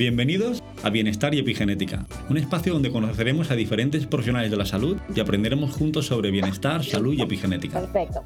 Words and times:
Bienvenidos 0.00 0.62
a 0.82 0.88
Bienestar 0.88 1.34
y 1.34 1.40
Epigenética, 1.40 2.06
un 2.30 2.38
espacio 2.38 2.72
donde 2.72 2.90
conoceremos 2.90 3.50
a 3.50 3.54
diferentes 3.54 4.06
profesionales 4.06 4.50
de 4.50 4.56
la 4.56 4.64
salud 4.64 4.96
y 5.14 5.20
aprenderemos 5.20 5.72
juntos 5.72 6.06
sobre 6.06 6.30
bienestar, 6.30 6.82
salud 6.82 7.12
y 7.12 7.20
epigenética. 7.20 7.82
Perfecto. 7.82 8.24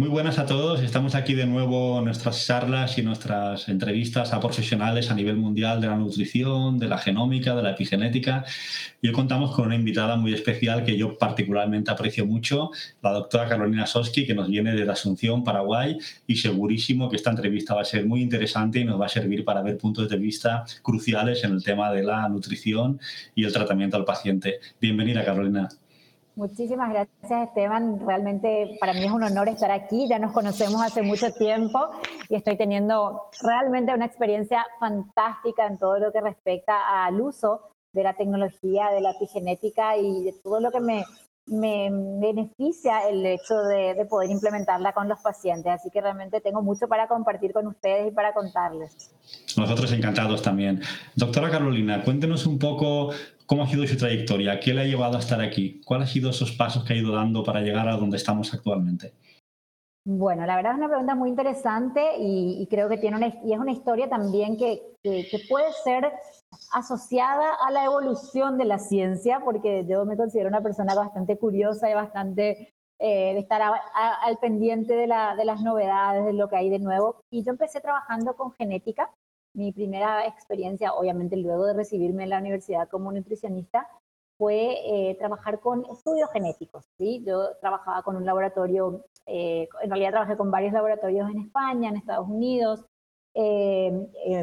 Muy 0.00 0.08
buenas 0.08 0.38
a 0.38 0.46
todos. 0.46 0.80
Estamos 0.80 1.14
aquí 1.14 1.34
de 1.34 1.44
nuevo 1.44 1.98
en 1.98 2.06
nuestras 2.06 2.46
charlas 2.46 2.96
y 2.96 3.02
nuestras 3.02 3.68
entrevistas 3.68 4.32
a 4.32 4.40
profesionales 4.40 5.10
a 5.10 5.14
nivel 5.14 5.36
mundial 5.36 5.78
de 5.78 5.88
la 5.88 5.96
nutrición, 5.96 6.78
de 6.78 6.88
la 6.88 6.96
genómica, 6.96 7.54
de 7.54 7.62
la 7.62 7.72
epigenética. 7.72 8.42
Y 9.02 9.08
hoy 9.08 9.12
contamos 9.12 9.54
con 9.54 9.66
una 9.66 9.74
invitada 9.74 10.16
muy 10.16 10.32
especial 10.32 10.84
que 10.84 10.96
yo 10.96 11.18
particularmente 11.18 11.90
aprecio 11.90 12.24
mucho, 12.24 12.70
la 13.02 13.10
doctora 13.12 13.46
Carolina 13.46 13.86
Soski, 13.86 14.26
que 14.26 14.34
nos 14.34 14.48
viene 14.48 14.74
desde 14.74 14.90
Asunción, 14.90 15.44
Paraguay, 15.44 15.98
y 16.26 16.36
segurísimo 16.36 17.10
que 17.10 17.16
esta 17.16 17.28
entrevista 17.28 17.74
va 17.74 17.82
a 17.82 17.84
ser 17.84 18.06
muy 18.06 18.22
interesante 18.22 18.78
y 18.78 18.86
nos 18.86 18.98
va 18.98 19.04
a 19.04 19.10
servir 19.10 19.44
para 19.44 19.60
ver 19.60 19.76
puntos 19.76 20.08
de 20.08 20.16
vista 20.16 20.64
cruciales 20.80 21.44
en 21.44 21.52
el 21.52 21.62
tema 21.62 21.92
de 21.92 22.04
la 22.04 22.26
nutrición 22.26 22.98
y 23.34 23.44
el 23.44 23.52
tratamiento 23.52 23.98
al 23.98 24.06
paciente. 24.06 24.60
Bienvenida, 24.80 25.22
Carolina. 25.26 25.68
Muchísimas 26.40 26.88
gracias, 26.88 27.48
Esteban. 27.48 28.00
Realmente 28.00 28.78
para 28.80 28.94
mí 28.94 29.04
es 29.04 29.12
un 29.12 29.22
honor 29.22 29.50
estar 29.50 29.70
aquí. 29.70 30.08
Ya 30.08 30.18
nos 30.18 30.32
conocemos 30.32 30.80
hace 30.80 31.02
mucho 31.02 31.30
tiempo 31.34 31.90
y 32.30 32.34
estoy 32.34 32.56
teniendo 32.56 33.28
realmente 33.42 33.92
una 33.92 34.06
experiencia 34.06 34.64
fantástica 34.78 35.66
en 35.66 35.76
todo 35.76 35.98
lo 35.98 36.10
que 36.10 36.22
respecta 36.22 37.04
al 37.04 37.20
uso 37.20 37.60
de 37.92 38.04
la 38.04 38.14
tecnología, 38.14 38.88
de 38.88 39.02
la 39.02 39.10
epigenética 39.10 39.98
y 39.98 40.24
de 40.24 40.32
todo 40.42 40.60
lo 40.60 40.70
que 40.70 40.80
me, 40.80 41.04
me 41.50 41.90
beneficia 41.92 43.08
el 43.08 43.26
hecho 43.26 43.56
de, 43.62 43.94
de, 43.94 44.06
poder 44.06 44.30
implementarla 44.30 44.92
con 44.92 45.08
los 45.08 45.20
pacientes. 45.20 45.72
Así 45.72 45.90
que 45.90 46.00
realmente 46.00 46.40
tengo 46.40 46.62
mucho 46.62 46.88
para 46.88 47.08
compartir 47.08 47.52
con 47.52 47.66
ustedes 47.66 48.08
y 48.08 48.14
para 48.14 48.32
contarles. 48.32 49.12
Nosotros 49.56 49.92
encantados 49.92 50.42
también. 50.42 50.80
Doctora 51.14 51.50
Carolina, 51.50 52.02
cuéntenos 52.04 52.46
un 52.46 52.58
poco 52.58 53.10
¿Cómo 53.50 53.64
ha 53.64 53.66
sido 53.66 53.84
su 53.84 53.96
trayectoria? 53.96 54.60
¿Qué 54.60 54.72
le 54.72 54.82
ha 54.82 54.84
llevado 54.84 55.16
a 55.16 55.18
estar 55.18 55.40
aquí? 55.40 55.80
¿Cuáles 55.84 56.06
han 56.06 56.12
sido 56.12 56.30
esos 56.30 56.52
pasos 56.52 56.84
que 56.84 56.92
ha 56.92 56.96
ido 56.96 57.12
dando 57.12 57.42
para 57.42 57.60
llegar 57.60 57.88
a 57.88 57.96
donde 57.96 58.16
estamos 58.16 58.54
actualmente? 58.54 59.12
Bueno, 60.04 60.46
la 60.46 60.54
verdad 60.54 60.74
es 60.74 60.78
una 60.78 60.86
pregunta 60.88 61.16
muy 61.16 61.30
interesante 61.30 62.00
y, 62.16 62.64
creo 62.70 62.88
que 62.88 62.96
tiene 62.96 63.16
una, 63.16 63.26
y 63.44 63.52
es 63.52 63.58
una 63.58 63.72
historia 63.72 64.08
también 64.08 64.56
que, 64.56 64.80
que, 65.02 65.26
puede 65.48 65.72
ser 65.82 66.12
asociada 66.72 67.54
a 67.54 67.70
la 67.70 67.84
evolución 67.84 68.58
de 68.58 68.64
la 68.64 68.78
ciencia, 68.78 69.40
porque 69.44 69.84
yo 69.86 70.04
me 70.04 70.16
considero 70.16 70.48
una 70.48 70.62
persona 70.62 70.94
bastante 70.94 71.38
curiosa 71.38 71.90
y 71.90 71.94
bastante 71.94 72.74
eh, 72.98 73.34
de 73.34 73.38
estar 73.38 73.62
al 73.62 74.38
pendiente 74.38 74.94
de, 74.94 75.06
la, 75.06 75.36
de 75.36 75.44
las 75.44 75.62
novedades, 75.62 76.24
de 76.26 76.32
lo 76.32 76.48
que 76.48 76.56
hay 76.56 76.70
de 76.70 76.78
nuevo. 76.78 77.22
Y 77.30 77.42
yo 77.44 77.52
empecé 77.52 77.80
trabajando 77.80 78.34
con 78.36 78.52
genética 78.52 79.10
mi 79.54 79.72
primera 79.72 80.26
experiencia, 80.26 80.94
obviamente 80.94 81.36
luego 81.36 81.66
de 81.66 81.74
recibirme 81.74 82.24
en 82.24 82.30
la 82.30 82.38
universidad 82.38 82.88
como 82.88 83.12
nutricionista, 83.12 83.88
fue 84.38 84.78
eh, 84.86 85.16
trabajar 85.18 85.60
con 85.60 85.84
estudios 85.86 86.30
genéticos. 86.32 86.86
¿sí? 86.96 87.22
Yo 87.26 87.56
trabajaba 87.60 88.02
con 88.02 88.16
un 88.16 88.24
laboratorio, 88.24 89.04
eh, 89.26 89.68
en 89.82 89.90
realidad 89.90 90.12
trabajé 90.12 90.36
con 90.36 90.50
varios 90.50 90.72
laboratorios 90.72 91.30
en 91.30 91.40
España, 91.40 91.90
en 91.90 91.96
Estados 91.96 92.28
Unidos, 92.28 92.86
eh, 93.34 93.92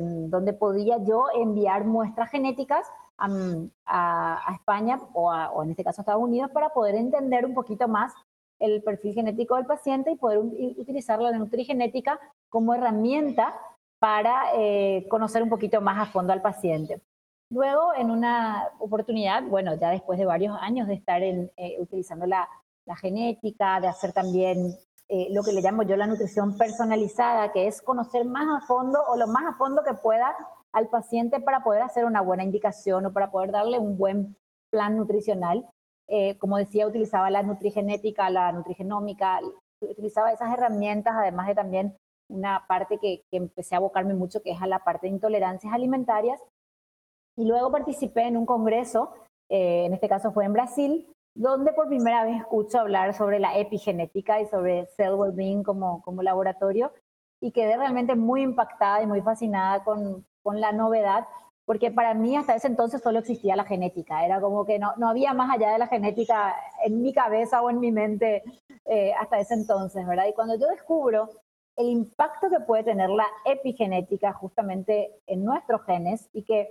donde 0.01 0.53
podía 0.53 0.97
yo 1.03 1.25
enviar 1.35 1.85
muestras 1.85 2.31
genéticas 2.31 2.87
a, 3.17 4.53
España 4.53 4.99
o, 5.13 5.31
o, 5.31 5.63
en 5.63 5.71
este 5.71 5.83
caso 5.83 6.01
a 6.01 6.03
Estados 6.03 6.21
Unidos 6.21 6.51
para 6.51 6.69
poder 6.69 6.95
entender 6.95 7.45
un 7.45 7.53
poquito 7.53 7.87
más 7.87 8.13
el 8.59 8.81
perfil 8.83 9.13
genético 9.13 9.55
del 9.55 9.65
paciente 9.65 10.11
y 10.11 10.15
poder 10.15 10.39
utilizar 10.39 11.19
la 11.19 11.31
nutrigenética 11.31 12.19
como 12.49 12.73
herramienta 12.73 13.53
para 13.99 14.51
eh, 14.55 15.05
conocer 15.09 15.43
un 15.43 15.49
poquito 15.49 15.81
más 15.81 15.97
a 15.99 16.11
fondo 16.11 16.33
al 16.33 16.41
paciente. 16.41 17.01
Luego, 17.49 17.93
en 17.95 18.11
una 18.11 18.69
oportunidad, 18.79 19.43
bueno, 19.43 19.75
ya 19.75 19.89
después 19.89 20.19
de 20.19 20.25
varios 20.25 20.57
años 20.59 20.87
de 20.87 20.95
estar 20.95 21.23
en, 21.23 21.51
eh, 21.57 21.77
utilizando 21.79 22.25
la, 22.25 22.47
genética, 23.01 23.81
de 23.81 23.87
hacer 23.87 24.13
también 24.13 24.73
eh, 25.09 25.27
lo 25.31 25.43
que 25.43 25.53
le 25.53 25.61
llamo 25.61 25.83
yo 25.83 25.95
la 25.95 26.07
nutrición 26.07 26.57
personalizada, 26.57 27.51
que 27.51 27.67
es 27.67 27.81
conocer 27.81 28.25
más 28.25 28.63
a 28.63 28.65
fondo 28.65 28.99
o 29.07 29.15
lo 29.15 29.27
más 29.27 29.45
a 29.45 29.57
fondo 29.57 29.83
que 29.83 29.93
pueda 29.93 30.35
al 30.73 30.89
paciente 30.89 31.39
para 31.39 31.63
poder 31.63 31.81
hacer 31.81 32.05
una 32.05 32.21
buena 32.21 32.43
indicación 32.43 33.05
o 33.05 33.13
para 33.13 33.31
poder 33.31 33.51
darle 33.51 33.79
un 33.79 33.97
buen 33.97 34.35
plan 34.69 34.97
nutricional. 34.97 35.65
como 36.39 36.57
decía, 36.57 36.87
utilizaba 36.87 37.29
la 37.29 37.43
nutrigenética, 37.43 38.29
la 38.29 38.51
nutrigenómica, 38.51 39.39
utilizaba 39.81 40.31
esas 40.31 40.53
herramientas, 40.53 41.13
además 41.15 41.47
de 41.47 41.55
también 41.55 41.97
una 42.29 42.65
parte 42.67 42.97
que, 42.99 43.23
empecé 43.31 43.75
a 43.75 43.77
abocarme 43.77 44.13
mucho, 44.13 44.41
que 44.41 44.51
es 44.51 44.61
a 44.61 44.67
la 44.67 44.83
parte 44.83 45.07
de 45.07 45.13
intolerancias 45.13 45.73
alimentarias. 45.73 46.41
Y 47.37 47.45
luego 47.45 47.71
participé 47.71 48.23
en 48.23 48.37
un 48.37 48.45
congreso, 48.45 49.13
eh, 49.49 49.85
en 49.85 49.93
este 49.93 50.09
caso 50.09 50.31
fue 50.31 50.45
en 50.45 50.53
Brasil, 50.53 51.07
donde 51.37 51.71
por 51.71 51.87
primera 51.87 52.25
vez 52.25 52.37
escucho 52.37 52.79
hablar 52.79 53.13
sobre 53.13 53.39
la 53.39 53.59
epigenética 53.59 54.41
y 54.41 54.47
sobre 54.47 54.87
cell 54.97 55.13
well-being 55.13 55.61
como, 55.63 56.01
como 56.01 56.23
laboratorio 56.23 56.91
y 57.39 57.51
quedé 57.51 57.77
realmente 57.77 58.15
muy 58.15 58.41
impactada 58.41 59.03
y 59.03 59.05
muy 59.05 59.21
fascinada 59.21 59.83
con, 59.83 60.25
con, 60.41 60.59
la 60.59 60.71
novedad, 60.71 61.27
porque 61.65 61.91
para 61.91 62.15
mí 62.15 62.35
hasta 62.35 62.55
ese 62.55 62.65
entonces 62.65 63.03
solo 63.03 63.19
existía 63.19 63.55
la 63.55 63.65
genética, 63.65 64.25
era 64.25 64.41
como 64.41 64.65
que 64.65 64.79
no, 64.79 64.95
no 64.97 65.09
había 65.09 65.33
más 65.33 65.53
allá 65.53 65.71
de 65.71 65.77
la 65.77 65.85
genética 65.85 66.55
en 66.83 67.03
mi 67.03 67.13
cabeza 67.13 67.61
o 67.61 67.69
en 67.69 67.79
mi 67.79 67.91
mente 67.91 68.43
eh, 68.85 69.13
hasta 69.13 69.39
ese 69.39 69.53
entonces, 69.53 70.07
¿verdad? 70.07 70.25
Y 70.27 70.33
cuando 70.33 70.57
yo 70.57 70.65
descubro 70.67 71.29
el 71.75 71.87
impacto 71.89 72.49
que 72.49 72.61
puede 72.61 72.83
tener 72.83 73.11
la 73.11 73.27
epigenética 73.45 74.33
justamente 74.33 75.11
en 75.27 75.45
nuestros 75.45 75.83
genes 75.85 76.29
y 76.33 76.43
que 76.43 76.67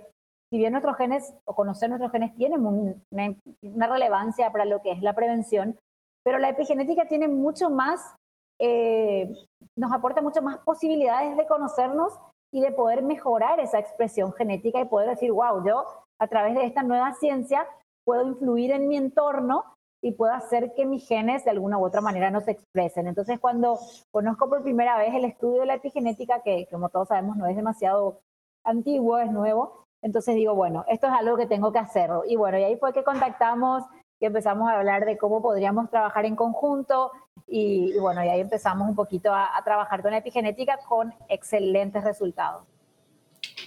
si 0.49 0.57
bien 0.57 0.71
nuestros 0.71 0.97
genes 0.97 1.33
o 1.45 1.55
conocer 1.55 1.89
nuestros 1.89 2.11
genes 2.11 2.35
tienen 2.35 2.65
una, 2.65 3.87
relevancia 3.87 4.51
para 4.51 4.65
lo 4.65 4.81
que 4.81 4.91
es 4.91 5.01
la 5.01 5.13
prevención, 5.13 5.77
pero 6.23 6.39
la 6.39 6.49
epigenética 6.49 7.07
tiene 7.07 7.27
mucho 7.27 7.69
más, 7.69 8.15
eh, 8.59 9.33
nos 9.77 9.91
aporta 9.91 10.21
mucho 10.21 10.41
más 10.41 10.57
posibilidades 10.59 11.35
de 11.37 11.47
conocernos 11.47 12.13
y 12.53 12.61
de 12.61 12.71
poder 12.71 13.03
mejorar 13.03 13.59
esa 13.59 13.79
expresión 13.79 14.33
genética 14.33 14.79
y 14.79 14.85
poder 14.85 15.09
decir, 15.09 15.31
wow, 15.31 15.65
yo 15.65 15.85
a 16.19 16.27
través 16.27 16.55
de 16.55 16.65
esta 16.65 16.83
nueva 16.83 17.13
ciencia 17.13 17.67
puedo 18.05 18.25
influir 18.25 18.71
en 18.71 18.87
mi 18.87 18.95
entorno 18.95 19.63
y 20.01 20.13
puedo 20.13 20.31
hacer 20.31 20.73
que 20.75 20.85
mis 20.85 21.05
genes 21.07 21.43
de 21.43 21.51
alguna 21.51 21.77
u 21.77 21.85
otra 21.85 22.01
manera 22.01 22.31
no 22.31 22.39
se 22.39 22.51
expresen. 22.51 23.07
Entonces, 23.07 23.39
cuando 23.39 23.79
conozco 24.11 24.47
por 24.47 24.63
primera 24.63 24.97
vez 24.97 25.13
el 25.13 25.25
estudio 25.25 25.61
de 25.61 25.65
la 25.65 25.75
epigenética, 25.75 26.41
que 26.41 26.67
como 26.71 26.89
todos 26.89 27.09
sabemos 27.09 27.35
no 27.35 27.47
es 27.47 27.55
demasiado 27.55 28.21
antiguo, 28.63 29.17
es 29.17 29.31
nuevo, 29.31 29.86
entonces 30.01 30.35
digo, 30.35 30.55
bueno, 30.55 30.85
esto 30.87 31.07
es 31.07 31.13
algo 31.13 31.37
que 31.37 31.45
tengo 31.45 31.71
que 31.71 31.79
hacerlo. 31.79 32.23
Y 32.27 32.35
bueno, 32.35 32.57
y 32.57 32.63
ahí 32.63 32.77
fue 32.77 32.93
que 32.93 33.03
contactamos 33.03 33.83
y 34.19 34.25
empezamos 34.25 34.69
a 34.69 34.77
hablar 34.77 35.05
de 35.05 35.17
cómo 35.17 35.41
podríamos 35.41 35.89
trabajar 35.89 36.25
en 36.25 36.35
conjunto 36.35 37.11
y, 37.47 37.97
bueno, 37.99 38.23
y 38.23 38.29
ahí 38.29 38.41
empezamos 38.41 38.89
un 38.89 38.95
poquito 38.95 39.33
a 39.33 39.49
trabajar 39.63 40.01
con 40.01 40.11
la 40.11 40.17
epigenética 40.17 40.77
con 40.87 41.13
excelentes 41.29 42.03
resultados. 42.03 42.63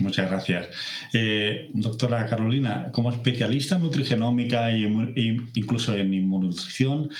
Muchas 0.00 0.30
gracias. 0.30 0.68
Eh, 1.12 1.70
doctora 1.74 2.26
Carolina, 2.26 2.91
como 2.92 3.10
especialista 3.10 3.76
en 3.76 3.82
nutrigenómica 3.82 4.70
e 4.70 4.78
incluso 5.54 5.94
en 5.94 6.14
inmunonutrición, 6.14 7.10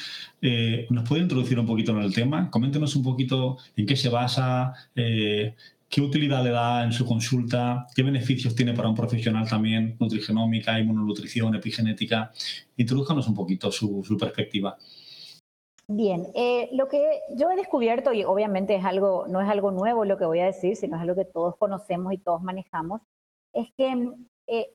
eh, 0.41 0.87
¿nos 0.91 1.07
puede 1.09 1.23
introducir 1.23 1.59
un 1.59 1.67
poquito 1.67 1.93
en 1.93 1.99
el 1.99 2.15
tema? 2.15 2.51
Coméntenos 2.51 2.97
un 2.97 3.03
poquito 3.03 3.59
en 3.77 3.87
qué 3.87 3.97
se 3.97 4.09
basa, 4.09 4.73
eh, 4.95 5.55
qué 5.91 6.01
utilidad 6.01 6.45
le 6.45 6.51
da 6.51 6.85
en 6.85 6.93
su 6.93 7.05
consulta, 7.05 7.89
qué 7.95 8.05
beneficios 8.05 8.55
tiene 8.55 8.73
para 8.73 8.89
un 8.89 8.95
profesional 8.95 9.49
también 9.49 9.97
nutrigenómica, 9.99 10.79
inmunonutrición, 10.79 11.57
epigenética. 11.57 12.31
Introdújanos 12.77 13.27
un 13.27 13.35
poquito 13.35 13.73
su, 13.73 14.05
su 14.05 14.17
perspectiva. 14.17 14.79
Bien, 15.89 16.29
eh, 16.37 16.69
lo 16.73 16.87
que 16.87 17.21
yo 17.35 17.51
he 17.51 17.57
descubierto, 17.57 18.13
y 18.13 18.23
obviamente 18.23 18.77
es 18.77 18.85
algo, 18.85 19.27
no 19.27 19.41
es 19.41 19.49
algo 19.49 19.73
nuevo 19.73 20.05
lo 20.05 20.17
que 20.17 20.25
voy 20.25 20.39
a 20.39 20.47
decir, 20.47 20.77
sino 20.77 20.95
es 20.95 21.03
algo 21.03 21.17
que 21.17 21.25
todos 21.25 21.57
conocemos 21.57 22.13
y 22.13 22.19
todos 22.19 22.41
manejamos, 22.41 23.01
es 23.53 23.67
que, 23.77 24.13
eh, 24.47 24.73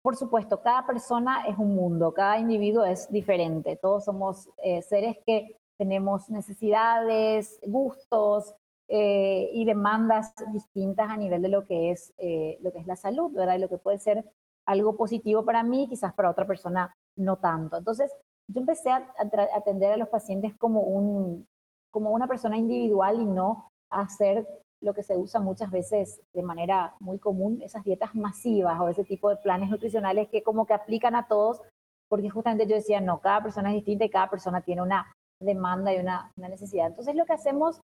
por 0.00 0.16
supuesto, 0.16 0.62
cada 0.62 0.86
persona 0.86 1.44
es 1.46 1.58
un 1.58 1.74
mundo, 1.74 2.14
cada 2.14 2.38
individuo 2.38 2.86
es 2.86 3.12
diferente, 3.12 3.76
todos 3.76 4.06
somos 4.06 4.48
eh, 4.62 4.80
seres 4.80 5.18
que 5.26 5.58
tenemos 5.76 6.30
necesidades, 6.30 7.60
gustos 7.66 8.54
y 8.88 9.64
demandas 9.64 10.32
distintas 10.52 11.10
a 11.10 11.16
nivel 11.16 11.42
de 11.42 11.48
lo 11.48 11.64
que 11.66 11.90
es, 11.90 12.14
lo 12.60 12.72
que 12.72 12.78
es 12.78 12.86
la 12.86 12.96
salud, 12.96 13.32
¿verdad? 13.32 13.56
Y 13.56 13.60
lo 13.60 13.68
que 13.68 13.78
puede 13.78 13.98
ser 13.98 14.24
algo 14.66 14.96
positivo 14.96 15.44
para 15.44 15.62
mí, 15.62 15.88
quizás 15.88 16.12
para 16.14 16.30
otra 16.30 16.46
persona 16.46 16.94
no 17.16 17.36
tanto. 17.36 17.76
Entonces, 17.76 18.12
yo 18.48 18.60
empecé 18.60 18.90
a, 18.90 19.12
atender 19.54 19.92
a 19.92 19.96
los 19.96 20.08
pacientes 20.08 20.54
como, 20.56 20.82
un, 20.82 21.46
como 21.90 22.10
una 22.10 22.28
persona 22.28 22.56
individual 22.56 23.20
y 23.20 23.24
no 23.24 23.68
a 23.90 24.02
hacer 24.02 24.46
lo 24.82 24.92
que 24.94 25.02
se 25.02 25.16
usa 25.16 25.40
muchas 25.40 25.70
veces 25.70 26.20
de 26.34 26.42
manera 26.42 26.94
muy 27.00 27.18
común, 27.18 27.62
esas 27.62 27.82
dietas 27.82 28.14
masivas 28.14 28.78
o 28.80 28.88
ese 28.88 29.04
tipo 29.04 29.30
de 29.30 29.36
planes 29.36 29.70
nutricionales 29.70 30.28
que 30.28 30.42
como 30.42 30.66
que 30.66 30.74
aplican 30.74 31.14
a 31.14 31.26
todos, 31.26 31.60
porque 32.08 32.28
justamente 32.28 32.66
yo 32.66 32.76
decía, 32.76 33.00
no, 33.00 33.20
cada 33.20 33.42
persona 33.42 33.70
es 33.70 33.76
distinta 33.76 34.04
y 34.04 34.10
cada 34.10 34.30
persona 34.30 34.60
tiene 34.60 34.82
una 34.82 35.12
demanda 35.40 35.94
y 35.94 35.98
una, 35.98 36.32
una 36.36 36.48
necesidad. 36.48 36.88
Entonces 36.88 37.14
lo 37.14 37.24
que 37.24 37.32
hacemos 37.32 37.80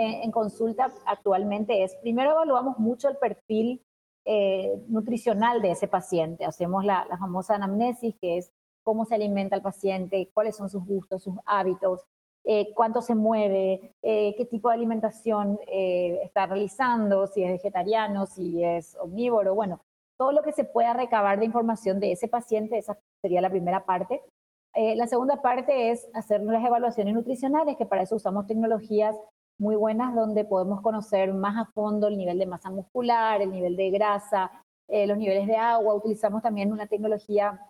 en 0.00 0.30
consulta 0.30 0.92
actualmente 1.06 1.82
es, 1.82 1.96
primero 1.96 2.30
evaluamos 2.30 2.78
mucho 2.78 3.08
el 3.08 3.16
perfil 3.16 3.82
eh, 4.30 4.84
nutricional 4.88 5.62
de 5.62 5.70
ese 5.70 5.88
paciente. 5.88 6.44
Hacemos 6.44 6.84
la, 6.84 7.06
famosa 7.18 7.54
anamnesis, 7.54 8.14
que 8.20 8.36
es 8.36 8.52
cómo 8.82 9.06
se 9.06 9.14
alimenta 9.14 9.56
el 9.56 9.62
paciente, 9.62 10.30
cuáles 10.34 10.54
son 10.54 10.68
sus 10.68 10.84
gustos, 10.84 11.22
sus 11.22 11.36
hábitos, 11.46 12.04
eh, 12.44 12.74
cuánto 12.74 13.00
se 13.00 13.14
mueve, 13.14 13.94
eh, 14.02 14.34
qué 14.36 14.44
tipo 14.44 14.68
de 14.68 14.74
alimentación 14.74 15.58
está 15.66 16.44
realizando, 16.44 17.26
si 17.26 17.42
es 17.42 17.52
vegetariano, 17.52 18.26
si 18.26 18.62
es 18.62 18.96
omnívoro, 19.00 19.54
bueno, 19.54 19.80
todo 20.18 20.32
lo 20.32 20.42
que 20.42 20.52
se 20.52 20.64
pueda 20.64 20.92
recabar 20.92 21.38
de 21.38 21.46
información 21.46 21.98
de 21.98 22.12
ese 22.12 22.28
paciente, 22.28 22.76
esa 22.76 22.98
sería 23.22 23.40
la 23.40 23.48
primera 23.48 23.86
parte. 23.86 24.20
la 24.74 25.06
segunda 25.06 25.40
parte 25.40 25.90
es 25.90 26.06
hacer 26.12 26.42
las 26.42 26.62
evaluaciones 26.62 27.14
nutricionales, 27.14 27.78
que 27.78 27.86
para 27.86 28.02
eso 28.02 28.16
usamos 28.16 28.46
tecnologías 28.46 29.16
muy 29.58 29.76
buenas 29.76 30.14
donde 30.14 30.44
podemos 30.44 30.80
conocer 30.80 31.34
más 31.34 31.56
a 31.56 31.70
fondo 31.72 32.06
el 32.06 32.16
nivel 32.16 32.38
de 32.38 32.46
masa 32.46 32.70
muscular, 32.70 33.42
el 33.42 33.50
nivel 33.50 33.76
de 33.76 33.90
grasa, 33.90 34.50
eh, 34.88 35.06
los 35.06 35.18
niveles 35.18 35.46
de 35.46 35.56
agua. 35.56 35.94
Utilizamos 35.94 36.42
también 36.42 36.72
una 36.72 36.86
tecnología 36.86 37.60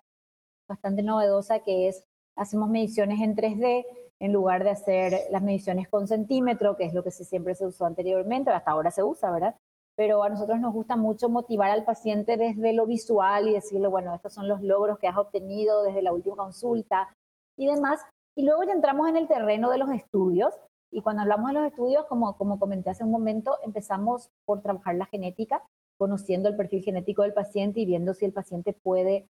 bastante 0.67 1.01
novedosa 1.01 1.59
que 1.59 1.87
es, 1.87 2.05
hacemos 2.35 2.69
mediciones 2.69 3.19
en 3.21 3.35
3D 3.35 3.85
en 4.19 4.33
lugar 4.33 4.63
de 4.63 4.69
hacer 4.69 5.13
las 5.31 5.41
mediciones 5.41 5.87
con 5.87 6.07
centímetro, 6.07 6.75
que 6.75 6.85
es 6.85 6.93
lo 6.93 7.03
que 7.03 7.11
siempre 7.11 7.55
se 7.55 7.65
usó 7.65 7.85
anteriormente, 7.85 8.51
hasta 8.51 8.71
ahora 8.71 8.91
se 8.91 9.01
usa, 9.01 9.31
¿verdad? 9.31 9.55
Pero 9.95 10.23
a 10.23 10.29
nosotros 10.29 10.59
nos 10.59 10.73
gusta 10.73 10.95
mucho 10.95 11.29
motivar 11.29 11.71
al 11.71 11.85
paciente 11.85 12.37
desde 12.37 12.73
lo 12.73 12.85
visual 12.85 13.47
y 13.47 13.53
decirle, 13.53 13.87
bueno, 13.87 14.13
estos 14.13 14.33
son 14.33 14.47
los 14.47 14.61
logros 14.61 14.99
que 14.99 15.07
has 15.07 15.17
obtenido 15.17 15.83
desde 15.83 16.01
la 16.01 16.13
última 16.13 16.35
consulta 16.35 17.09
y 17.57 17.67
demás. 17.67 18.01
Y 18.35 18.43
luego 18.43 18.63
ya 18.63 18.73
entramos 18.73 19.07
en 19.09 19.17
el 19.17 19.27
terreno 19.27 19.69
de 19.69 19.77
los 19.77 19.89
estudios, 19.89 20.53
y 20.91 21.01
cuando 21.01 21.21
hablamos 21.21 21.49
de 21.49 21.53
los 21.53 21.67
estudios, 21.67 22.05
como, 22.05 22.35
como 22.37 22.59
comenté 22.59 22.89
hace 22.89 23.03
un 23.03 23.11
momento, 23.11 23.57
empezamos 23.63 24.29
por 24.45 24.61
trabajar 24.61 24.95
la 24.95 25.05
genética, 25.05 25.63
conociendo 25.97 26.49
el 26.49 26.55
perfil 26.55 26.83
genético 26.83 27.23
del 27.23 27.33
paciente 27.33 27.79
y 27.81 27.85
viendo 27.85 28.13
si 28.13 28.25
el 28.25 28.33
paciente 28.33 28.73
puede 28.73 29.27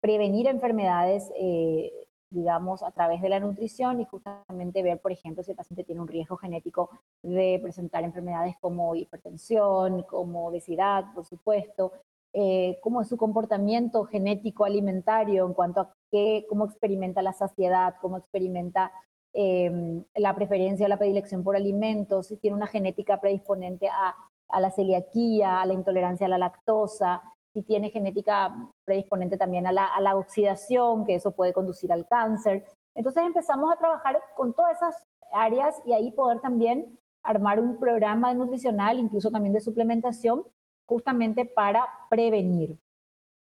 prevenir 0.00 0.46
enfermedades, 0.46 1.32
eh, 1.36 1.90
digamos, 2.30 2.82
a 2.82 2.90
través 2.90 3.22
de 3.22 3.28
la 3.28 3.40
nutrición 3.40 4.00
y 4.00 4.04
justamente 4.04 4.82
ver, 4.82 5.00
por 5.00 5.12
ejemplo, 5.12 5.42
si 5.42 5.52
el 5.52 5.56
paciente 5.56 5.84
tiene 5.84 6.02
un 6.02 6.08
riesgo 6.08 6.36
genético 6.36 6.90
de 7.22 7.58
presentar 7.62 8.04
enfermedades 8.04 8.56
como 8.60 8.94
hipertensión, 8.94 10.02
como 10.02 10.48
obesidad, 10.48 11.04
por 11.14 11.24
supuesto, 11.24 11.92
eh, 12.34 12.78
cómo 12.82 13.00
es 13.00 13.08
su 13.08 13.16
comportamiento 13.16 14.04
genético 14.04 14.64
alimentario 14.64 15.46
en 15.46 15.54
cuanto 15.54 15.80
a 15.80 15.94
qué, 16.10 16.44
cómo 16.48 16.66
experimenta 16.66 17.22
la 17.22 17.32
saciedad, 17.32 17.94
cómo 18.00 18.18
experimenta 18.18 18.92
Em, 19.36 20.04
la 20.14 20.32
preferencia 20.36 20.86
o 20.86 20.88
la 20.88 20.96
predilección 20.96 21.42
por 21.42 21.56
alimentos, 21.56 22.28
si 22.28 22.36
tiene 22.36 22.56
una 22.56 22.68
genética 22.68 23.20
predisponente 23.20 23.88
a, 23.88 24.14
la 24.60 24.70
celiaquía, 24.70 25.60
a 25.60 25.66
la 25.66 25.72
intolerancia 25.72 26.26
a 26.26 26.30
la 26.30 26.38
lactosa, 26.38 27.20
si 27.52 27.62
tiene 27.62 27.90
genética 27.90 28.54
predisponente 28.84 29.36
también 29.36 29.66
a 29.66 29.72
la, 29.72 29.86
a 29.86 30.00
la 30.00 30.14
oxidación, 30.14 31.04
que 31.04 31.16
eso 31.16 31.32
puede 31.32 31.52
conducir 31.52 31.92
al 31.92 32.06
cáncer. 32.06 32.64
Entonces 32.94 33.24
empezamos 33.24 33.72
a 33.72 33.76
trabajar 33.76 34.20
con 34.36 34.54
todas 34.54 34.76
esas 34.76 35.04
áreas 35.32 35.82
y 35.84 35.92
ahí 35.94 36.12
poder 36.12 36.40
también 36.40 36.96
armar 37.24 37.58
un 37.58 37.80
programa 37.80 38.32
nutricional, 38.34 39.00
incluso 39.00 39.32
también 39.32 39.52
de 39.52 39.60
suplementación, 39.60 40.44
justamente 40.86 41.44
para 41.44 41.88
prevenir. 42.08 42.78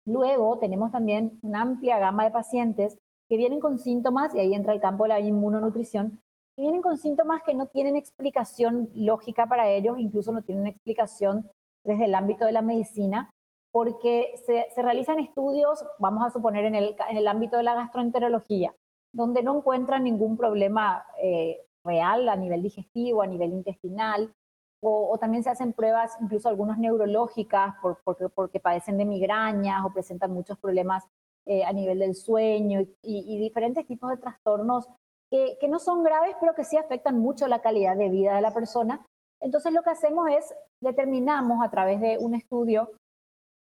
Luego 0.05 0.59
tenemos 0.59 0.91
también 0.91 1.39
una 1.43 1.63
amplia 1.63 2.01
gama 2.01 2.25
de 2.25 2.33
pacientes 2.33 2.99
que 3.29 3.37
vienen 3.37 3.61
con 3.61 3.79
síntomas, 3.79 4.35
y 4.35 4.41
ahí 4.41 4.55
entra 4.55 4.73
el 4.73 4.81
campo 4.81 5.05
de 5.05 5.11
la 5.11 5.21
inmunonutrición, 5.21 6.21
que 6.57 6.63
vienen 6.63 6.83
con 6.83 6.97
síntomas 6.97 7.43
que 7.43 7.55
no 7.55 7.67
tienen 7.67 7.97
explicación 7.97 8.89
lógica 8.95 9.47
para 9.47 9.69
ellos, 9.69 9.99
incluso 9.99 10.33
no 10.33 10.43
tienen 10.43 10.67
explicación 10.67 11.51
desde 11.85 12.07
el 12.07 12.15
ámbito 12.15 12.47
de 12.47 12.53
la 12.53 12.63
medicina, 12.63 13.31
porque 13.73 14.33
se, 14.47 14.67
realizan 14.81 15.19
estudios, 15.19 15.85
vamos 15.99 16.27
a 16.27 16.31
suponer, 16.31 16.65
en 16.65 16.75
el, 16.75 16.97
en 17.11 17.17
el, 17.17 17.29
ámbito 17.29 17.59
de 17.59 17.63
la 17.63 17.75
gastroenterología, 17.75 18.75
donde 19.13 19.43
no 19.43 19.59
encuentran 19.59 20.05
ningún 20.05 20.37
problema 20.37 21.05
eh, 21.23 21.61
real 21.85 22.29
a 22.29 22.37
nivel 22.37 22.63
digestivo, 22.63 23.23
a 23.23 23.27
nivel 23.27 23.53
intestinal, 23.53 24.33
o, 24.81 25.17
también 25.19 25.43
se 25.43 25.51
hacen 25.51 25.73
pruebas, 25.73 26.17
incluso 26.21 26.49
algunas 26.49 26.79
neurológicas, 26.79 27.75
porque, 28.05 28.29
porque 28.29 28.61
padecen 28.61 28.99
de 28.99 29.05
migrañas 29.05 29.85
o 29.85 29.93
presentan 29.93 30.33
muchos 30.33 30.59
problemas 30.59 31.05
eh, 31.49 31.65
a 31.65 31.73
nivel 31.73 32.01
del 32.01 32.17
sueño 32.17 32.81
y, 33.03 33.39
diferentes 33.39 33.87
tipos 33.87 34.11
de 34.11 34.17
trastornos 34.17 34.89
que, 35.31 35.57
no 35.69 35.79
son 35.79 36.03
graves, 36.03 36.35
pero 36.41 36.55
que 36.55 36.65
sí 36.65 36.77
afectan 36.77 37.21
mucho 37.21 37.47
la 37.47 37.63
calidad 37.63 37.97
de 37.97 38.09
vida 38.09 38.35
de 38.35 38.41
la 38.41 38.53
persona. 38.53 39.07
Entonces 39.41 39.73
lo 39.73 39.83
que 39.85 39.91
hacemos 39.91 40.29
es 40.29 40.53
determinamos 40.81 41.65
a 41.65 41.71
través 41.71 42.01
de 42.01 42.19
un 42.19 42.35
estudio 42.35 42.91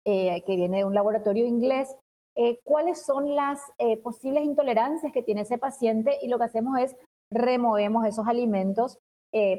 eh, 0.06 0.42
que 0.46 0.56
viene 0.56 0.78
de 0.78 0.84
un 0.86 0.94
laboratorio 0.94 1.44
inglés 1.44 1.94
eh, 2.36 2.58
cuáles 2.64 3.04
son 3.04 3.34
las 3.36 3.60
posibles 4.02 4.44
intolerancias 4.44 5.12
que 5.12 5.22
tiene 5.22 5.42
ese 5.42 5.58
paciente 5.58 6.18
y 6.22 6.28
lo 6.28 6.38
que 6.38 6.44
hacemos 6.44 6.78
es 6.80 6.96
removemos 7.30 8.06
esos 8.06 8.26
alimentos 8.26 8.98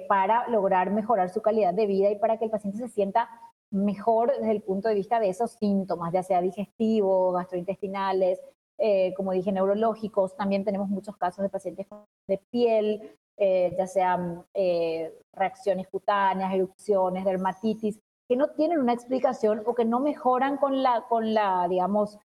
para 0.07 0.47
lograr 0.47 0.89
mejorar 0.91 1.29
su 1.29 1.41
calidad 1.41 1.73
de 1.73 1.85
vida 1.85 2.09
y 2.09 2.17
para 2.17 2.37
que 2.37 2.45
el 2.45 2.51
paciente 2.51 2.79
se 2.79 2.87
sienta 2.87 3.29
mejor 3.75 4.31
desde 4.37 4.51
el 4.51 4.61
punto 4.61 4.89
de 4.89 4.95
vista 4.95 5.19
de 5.19 5.29
esos 5.29 5.51
síntomas, 5.51 6.11
ya 6.13 6.23
sea 6.23 6.41
digestivos, 6.41 7.35
gastrointestinales, 7.35 8.41
eh, 8.77 9.13
como 9.15 9.31
dije, 9.31 9.51
neurológicos. 9.51 10.35
También 10.35 10.65
tenemos 10.65 10.89
muchos 10.89 11.17
casos 11.17 11.43
de 11.43 11.49
pacientes 11.49 11.87
de 12.27 12.37
piel, 12.49 13.17
eh, 13.37 13.75
ya 13.77 13.87
sean 13.87 14.45
eh, 14.53 15.13
reacciones 15.33 15.87
cutáneas, 15.87 16.53
erupciones, 16.53 17.25
dermatitis, 17.25 17.99
que 18.27 18.35
no 18.35 18.49
tienen 18.51 18.79
una 18.79 18.93
explicación 18.93 19.61
o 19.65 19.75
que 19.75 19.85
no 19.85 19.99
mejoran 19.99 20.57
con 20.57 20.81
la, 20.81 21.05
con 21.07 21.33
la 21.33 21.67
digamos, 21.69 22.17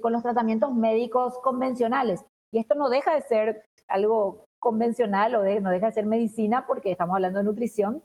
con 0.00 0.14
los 0.14 0.22
tratamientos 0.22 0.74
médicos 0.74 1.38
convencionales. 1.40 2.24
Y 2.50 2.58
esto 2.58 2.74
no 2.74 2.88
deja 2.88 3.14
de 3.14 3.20
ser 3.20 3.64
algo 3.86 4.46
convencional 4.58 5.34
o 5.34 5.44
no 5.60 5.70
deja 5.70 5.86
de 5.86 5.92
ser 5.92 6.06
medicina 6.06 6.66
porque 6.66 6.90
estamos 6.90 7.14
hablando 7.14 7.40
de 7.40 7.44
nutrición, 7.44 8.02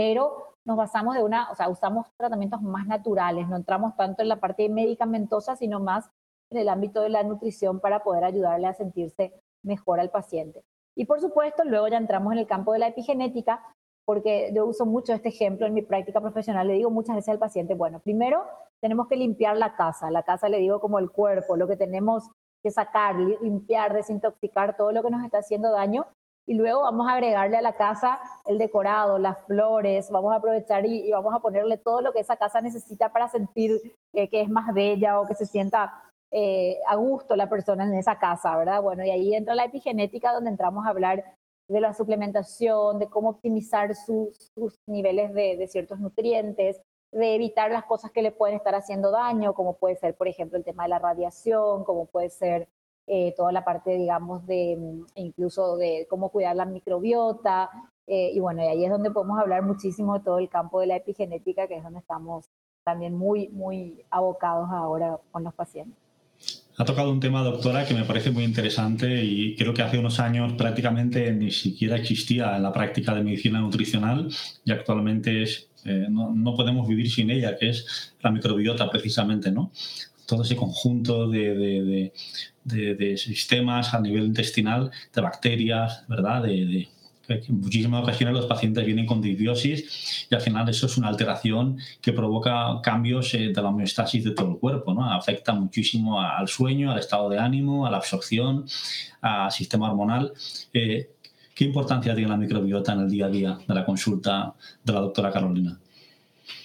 pero 0.00 0.56
nos 0.64 0.78
basamos 0.78 1.14
de 1.14 1.22
una, 1.22 1.50
o 1.50 1.54
sea, 1.54 1.68
usamos 1.68 2.06
tratamientos 2.16 2.62
más 2.62 2.86
naturales, 2.86 3.46
no 3.50 3.56
entramos 3.56 3.94
tanto 3.96 4.22
en 4.22 4.28
la 4.28 4.40
parte 4.40 4.66
medicamentosa, 4.70 5.56
sino 5.56 5.78
más 5.78 6.08
en 6.48 6.56
el 6.56 6.70
ámbito 6.70 7.02
de 7.02 7.10
la 7.10 7.22
nutrición 7.22 7.80
para 7.80 8.02
poder 8.02 8.24
ayudarle 8.24 8.66
a 8.66 8.72
sentirse 8.72 9.34
mejor 9.62 10.00
al 10.00 10.08
paciente. 10.08 10.64
Y 10.96 11.04
por 11.04 11.20
supuesto, 11.20 11.64
luego 11.64 11.86
ya 11.88 11.98
entramos 11.98 12.32
en 12.32 12.38
el 12.38 12.46
campo 12.46 12.72
de 12.72 12.78
la 12.78 12.88
epigenética, 12.88 13.62
porque 14.06 14.50
yo 14.54 14.64
uso 14.64 14.86
mucho 14.86 15.12
este 15.12 15.28
ejemplo 15.28 15.66
en 15.66 15.74
mi 15.74 15.82
práctica 15.82 16.18
profesional. 16.18 16.68
Le 16.68 16.74
digo 16.74 16.88
muchas 16.88 17.16
veces 17.16 17.28
al 17.28 17.38
paciente, 17.38 17.74
bueno, 17.74 18.00
primero 18.00 18.46
tenemos 18.80 19.06
que 19.06 19.16
limpiar 19.16 19.58
la 19.58 19.76
casa. 19.76 20.10
La 20.10 20.22
casa 20.22 20.48
le 20.48 20.60
digo 20.60 20.80
como 20.80 20.98
el 20.98 21.10
cuerpo, 21.10 21.56
lo 21.58 21.68
que 21.68 21.76
tenemos 21.76 22.30
que 22.62 22.70
sacar, 22.70 23.16
limpiar, 23.16 23.92
desintoxicar 23.92 24.78
todo 24.78 24.92
lo 24.92 25.02
que 25.02 25.10
nos 25.10 25.22
está 25.22 25.40
haciendo 25.40 25.70
daño 25.70 26.06
y 26.50 26.54
luego 26.54 26.80
vamos 26.80 27.08
a 27.08 27.12
agregarle 27.12 27.58
a 27.58 27.62
la 27.62 27.74
casa 27.74 28.18
el 28.44 28.58
decorado, 28.58 29.20
las 29.20 29.38
flores, 29.46 30.10
vamos 30.10 30.32
a 30.32 30.38
aprovechar 30.38 30.84
y, 30.84 31.08
vamos 31.12 31.32
a 31.32 31.38
ponerle 31.38 31.76
todo 31.76 32.00
lo 32.00 32.12
que 32.12 32.18
esa 32.18 32.36
casa 32.36 32.60
necesita 32.60 33.12
para 33.12 33.28
sentir 33.28 33.80
que 34.12 34.28
es 34.32 34.50
más 34.50 34.74
bella 34.74 35.20
o 35.20 35.28
que 35.28 35.36
se 35.36 35.46
sienta 35.46 36.02
eh, 36.32 36.80
a 36.88 36.96
gusto 36.96 37.36
la 37.36 37.48
persona 37.48 37.84
en 37.84 37.94
esa 37.94 38.18
casa, 38.18 38.56
¿verdad? 38.56 38.82
Bueno, 38.82 39.04
y 39.04 39.10
ahí 39.10 39.32
entra 39.32 39.54
la 39.54 39.66
epigenética 39.66 40.32
donde 40.32 40.50
entramos 40.50 40.84
a 40.84 40.90
hablar 40.90 41.24
de 41.68 41.80
la 41.80 41.94
suplementación, 41.94 42.98
de 42.98 43.08
cómo 43.08 43.28
optimizar 43.28 43.94
sus, 43.94 44.50
niveles 44.88 45.32
de, 45.32 45.56
de 45.56 45.68
ciertos 45.68 46.00
nutrientes, 46.00 46.80
de 47.12 47.36
evitar 47.36 47.70
las 47.70 47.84
cosas 47.84 48.10
que 48.10 48.22
le 48.22 48.32
pueden 48.32 48.56
estar 48.56 48.74
haciendo 48.74 49.12
daño, 49.12 49.54
como 49.54 49.76
puede 49.76 49.94
ser, 49.94 50.16
por 50.16 50.26
ejemplo, 50.26 50.58
el 50.58 50.64
tema 50.64 50.82
de 50.82 50.88
la 50.88 50.98
radiación, 50.98 51.84
como 51.84 52.06
puede 52.06 52.28
ser 52.28 52.66
eh, 53.06 53.34
toda 53.36 53.52
la 53.52 53.64
parte, 53.64 53.96
digamos, 53.96 54.46
de 54.46 54.76
mm, 54.78 55.04
incluso 55.16 55.76
de 55.76 56.06
cómo 56.08 56.30
cuidar 56.30 56.56
la 56.56 56.64
microbiota. 56.64 57.70
Eh, 58.06 58.32
y 58.34 58.40
bueno, 58.40 58.62
y 58.62 58.66
ahí 58.66 58.84
es 58.84 58.90
donde 58.90 59.10
podemos 59.10 59.38
hablar 59.38 59.62
muchísimo 59.62 60.14
de 60.14 60.24
todo 60.24 60.38
el 60.38 60.48
campo 60.48 60.80
de 60.80 60.86
la 60.86 60.96
epigenética, 60.96 61.66
que 61.66 61.76
es 61.76 61.82
donde 61.82 62.00
estamos 62.00 62.46
también 62.84 63.14
muy, 63.14 63.48
muy 63.48 64.04
abocados 64.10 64.68
ahora 64.70 65.18
con 65.30 65.44
los 65.44 65.54
pacientes. 65.54 65.96
Ha 66.76 66.84
tocado 66.84 67.10
un 67.10 67.20
tema, 67.20 67.42
doctora, 67.42 67.84
que 67.84 67.92
me 67.92 68.04
parece 68.04 68.30
muy 68.30 68.44
interesante 68.44 69.22
y 69.22 69.54
creo 69.54 69.74
que 69.74 69.82
hace 69.82 69.98
unos 69.98 70.18
años 70.18 70.54
prácticamente 70.54 71.30
ni 71.32 71.50
siquiera 71.50 71.96
existía 71.96 72.56
en 72.56 72.62
la 72.62 72.72
práctica 72.72 73.14
de 73.14 73.22
medicina 73.22 73.60
nutricional 73.60 74.28
y 74.64 74.72
actualmente 74.72 75.42
es, 75.42 75.68
eh, 75.84 76.06
no, 76.08 76.32
no, 76.34 76.54
podemos 76.54 76.88
vivir 76.88 77.10
sin 77.10 77.30
ella, 77.30 77.58
que 77.58 77.68
es 77.68 78.16
la 78.22 78.30
microbiota 78.30 78.88
precisamente, 78.88 79.52
¿no? 79.52 79.72
todo 80.30 80.44
ese 80.44 80.54
conjunto 80.54 81.28
de, 81.28 82.12
sistemas 83.16 83.94
a 83.94 84.00
nivel 84.00 84.24
intestinal, 84.24 84.90
de 85.14 85.20
bacterias, 85.20 86.04
¿verdad? 86.08 86.42
De, 86.42 86.88
en 87.28 87.60
muchísimas 87.60 88.02
ocasiones 88.02 88.34
los 88.34 88.46
pacientes 88.46 88.84
vienen 88.84 89.06
con 89.06 89.20
disbiosis 89.20 90.26
y 90.28 90.34
al 90.34 90.40
final 90.40 90.68
eso 90.68 90.86
es 90.86 90.96
una 90.96 91.08
alteración 91.08 91.78
que 92.00 92.12
provoca 92.12 92.80
cambios 92.82 93.32
eh, 93.34 93.52
de 93.54 93.62
la 93.62 93.68
homeostasis 93.68 94.24
de 94.24 94.32
todo 94.32 94.50
el 94.50 94.58
cuerpo, 94.58 94.94
¿no? 94.94 95.12
Afecta 95.12 95.52
muchísimo 95.52 96.20
al 96.20 96.48
sueño, 96.48 96.90
al 96.90 96.98
estado 96.98 97.28
de 97.28 97.38
ánimo, 97.38 97.86
a 97.86 97.90
la 97.90 97.98
absorción, 97.98 98.64
al 99.20 99.52
sistema 99.52 99.90
hormonal. 99.90 100.32
Eh, 100.72 101.10
¿Qué 101.54 101.64
importancia 101.64 102.14
tiene 102.14 102.30
la 102.30 102.36
microbiota 102.36 102.94
en 102.94 103.00
el 103.00 103.10
día 103.10 103.26
a 103.26 103.28
día 103.28 103.58
de 103.66 103.74
la 103.74 103.84
consulta 103.84 104.54
de 104.82 104.92
la 104.92 105.00
doctora 105.00 105.30
Carolina? 105.30 105.78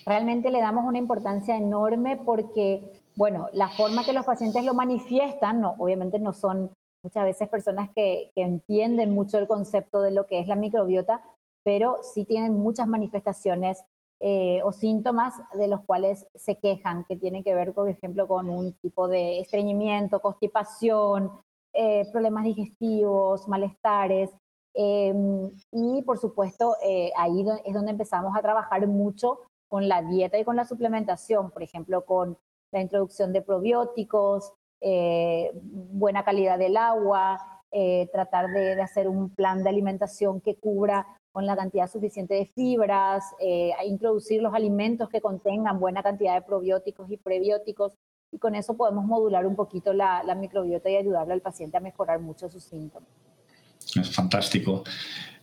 Realmente 0.05 0.51
le 0.51 0.59
damos 0.59 0.85
una 0.85 0.97
importancia 0.97 1.57
enorme 1.57 2.17
porque, 2.25 2.81
bueno, 3.15 3.47
la 3.53 3.69
forma 3.69 4.05
que 4.05 4.13
los 4.13 4.25
pacientes 4.25 4.63
lo 4.63 4.73
manifiestan, 4.73 5.61
no, 5.61 5.75
obviamente 5.77 6.19
no 6.19 6.33
son 6.33 6.71
muchas 7.03 7.23
veces 7.23 7.49
personas 7.49 7.89
que, 7.95 8.31
que 8.35 8.41
entienden 8.41 9.13
mucho 9.13 9.37
el 9.37 9.47
concepto 9.47 10.01
de 10.01 10.11
lo 10.11 10.25
que 10.25 10.39
es 10.39 10.47
la 10.47 10.55
microbiota, 10.55 11.21
pero 11.63 11.97
sí 12.01 12.25
tienen 12.25 12.53
muchas 12.53 12.87
manifestaciones 12.87 13.83
eh, 14.21 14.61
o 14.63 14.71
síntomas 14.71 15.33
de 15.53 15.67
los 15.67 15.81
cuales 15.81 16.25
se 16.35 16.57
quejan, 16.57 17.03
que 17.05 17.17
tienen 17.17 17.43
que 17.43 17.53
ver, 17.53 17.73
por 17.73 17.89
ejemplo, 17.89 18.27
con 18.27 18.49
un 18.49 18.73
tipo 18.73 19.07
de 19.07 19.39
estreñimiento, 19.39 20.21
constipación, 20.21 21.31
eh, 21.73 22.09
problemas 22.11 22.45
digestivos, 22.45 23.47
malestares. 23.47 24.31
Em, 24.73 25.51
y 25.71 26.01
por 26.03 26.17
supuesto, 26.17 26.75
eh, 26.83 27.11
ahí 27.17 27.45
es 27.65 27.73
donde 27.73 27.91
empezamos 27.91 28.35
a 28.35 28.41
trabajar 28.41 28.87
mucho 28.87 29.39
con 29.67 29.87
la 29.87 30.01
dieta 30.01 30.37
y 30.37 30.45
con 30.45 30.55
la 30.55 30.65
suplementación, 30.65 31.51
por 31.51 31.63
ejemplo, 31.63 32.05
con 32.05 32.37
la 32.75 32.81
introducción 32.81 33.33
de 33.33 33.41
probióticos, 33.41 34.53
buena 35.63 36.23
calidad 36.23 36.59
del 36.59 36.77
agua, 36.77 37.39
tratar 38.11 38.51
de, 38.51 38.75
de, 38.75 38.81
hacer 38.81 39.07
un 39.07 39.33
plan 39.33 39.63
de 39.63 39.69
alimentación 39.69 40.41
que 40.41 40.55
cubra 40.55 41.07
con 41.35 41.45
la 41.45 41.57
cantidad 41.57 41.91
suficiente 41.91 42.33
de 42.33 42.45
fibras, 42.55 43.25
eh, 43.41 43.73
introducir 43.85 44.41
los 44.41 44.53
alimentos 44.53 45.09
que 45.09 45.19
contengan 45.19 45.81
buena 45.81 46.01
cantidad 46.01 46.33
de 46.33 46.41
probióticos 46.41 47.11
y 47.11 47.17
prebióticos, 47.17 47.97
y 48.31 48.39
con 48.39 48.55
eso 48.55 48.77
podemos 48.77 49.03
modular 49.03 49.45
un 49.45 49.57
poquito 49.57 49.91
la, 49.91 50.23
la 50.23 50.33
microbiota 50.33 50.89
y 50.89 50.95
ayudarle 50.95 51.33
al 51.33 51.41
paciente 51.41 51.75
a 51.75 51.81
mejorar 51.81 52.21
mucho 52.21 52.49
sus 52.49 52.63
síntomas. 52.63 53.09
Es 53.99 54.15
fantástico. 54.15 54.85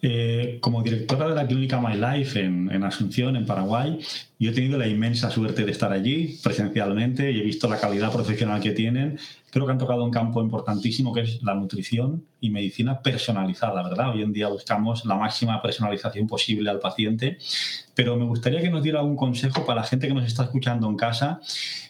Eh, 0.05 0.59
como 0.61 0.83
directora 0.83 1.29
de 1.29 1.37
la 1.37 1.47
clínica 1.47 1.81
My 1.81 1.95
Life 1.95 2.41
en, 2.41 2.69
en, 2.73 2.83
Asunción, 2.83 3.37
en 3.37 3.47
Paraguay, 3.47 4.01
yo 4.43 4.51
he 4.51 4.53
tenido 4.53 4.77
la 4.77 4.89
inmensa 4.89 5.31
suerte 5.31 5.65
de 5.65 5.71
estar 5.71 5.93
allí 5.93 6.41
presencialmente 6.43 7.31
y 7.31 7.39
he 7.39 7.45
visto 7.45 7.69
la 7.69 7.79
calidad 7.79 8.11
profesional 8.11 8.61
que 8.61 8.73
tienen. 8.73 9.17
Creo 9.53 9.67
que 9.67 9.71
han 9.71 9.79
tocado 9.79 10.03
un 10.03 10.11
campo 10.11 10.43
importantísimo 10.43 11.13
que 11.13 11.21
es 11.21 11.43
la 11.45 11.55
nutrición 11.55 12.25
y 12.41 12.51
medicina 12.51 13.01
personalizada, 13.03 13.85
¿verdad? 13.85 14.11
Hoy 14.11 14.23
en 14.23 14.33
día 14.33 14.49
buscamos 14.49 15.05
la 15.05 15.15
máxima 15.15 15.63
personalización 15.63 16.27
posible 16.27 16.71
al 16.71 16.81
paciente, 16.81 17.39
pero 17.95 18.17
me 18.17 18.25
gustaría 18.25 18.61
que 18.61 18.71
nos 18.71 18.83
diera 18.83 19.03
un 19.03 19.15
consejo 19.15 19.65
para 19.65 19.83
la 19.83 19.87
gente 19.87 20.09
que 20.09 20.15
nos 20.15 20.25
está 20.25 20.43
escuchando 20.43 20.89
en 20.89 20.97
casa 20.97 21.41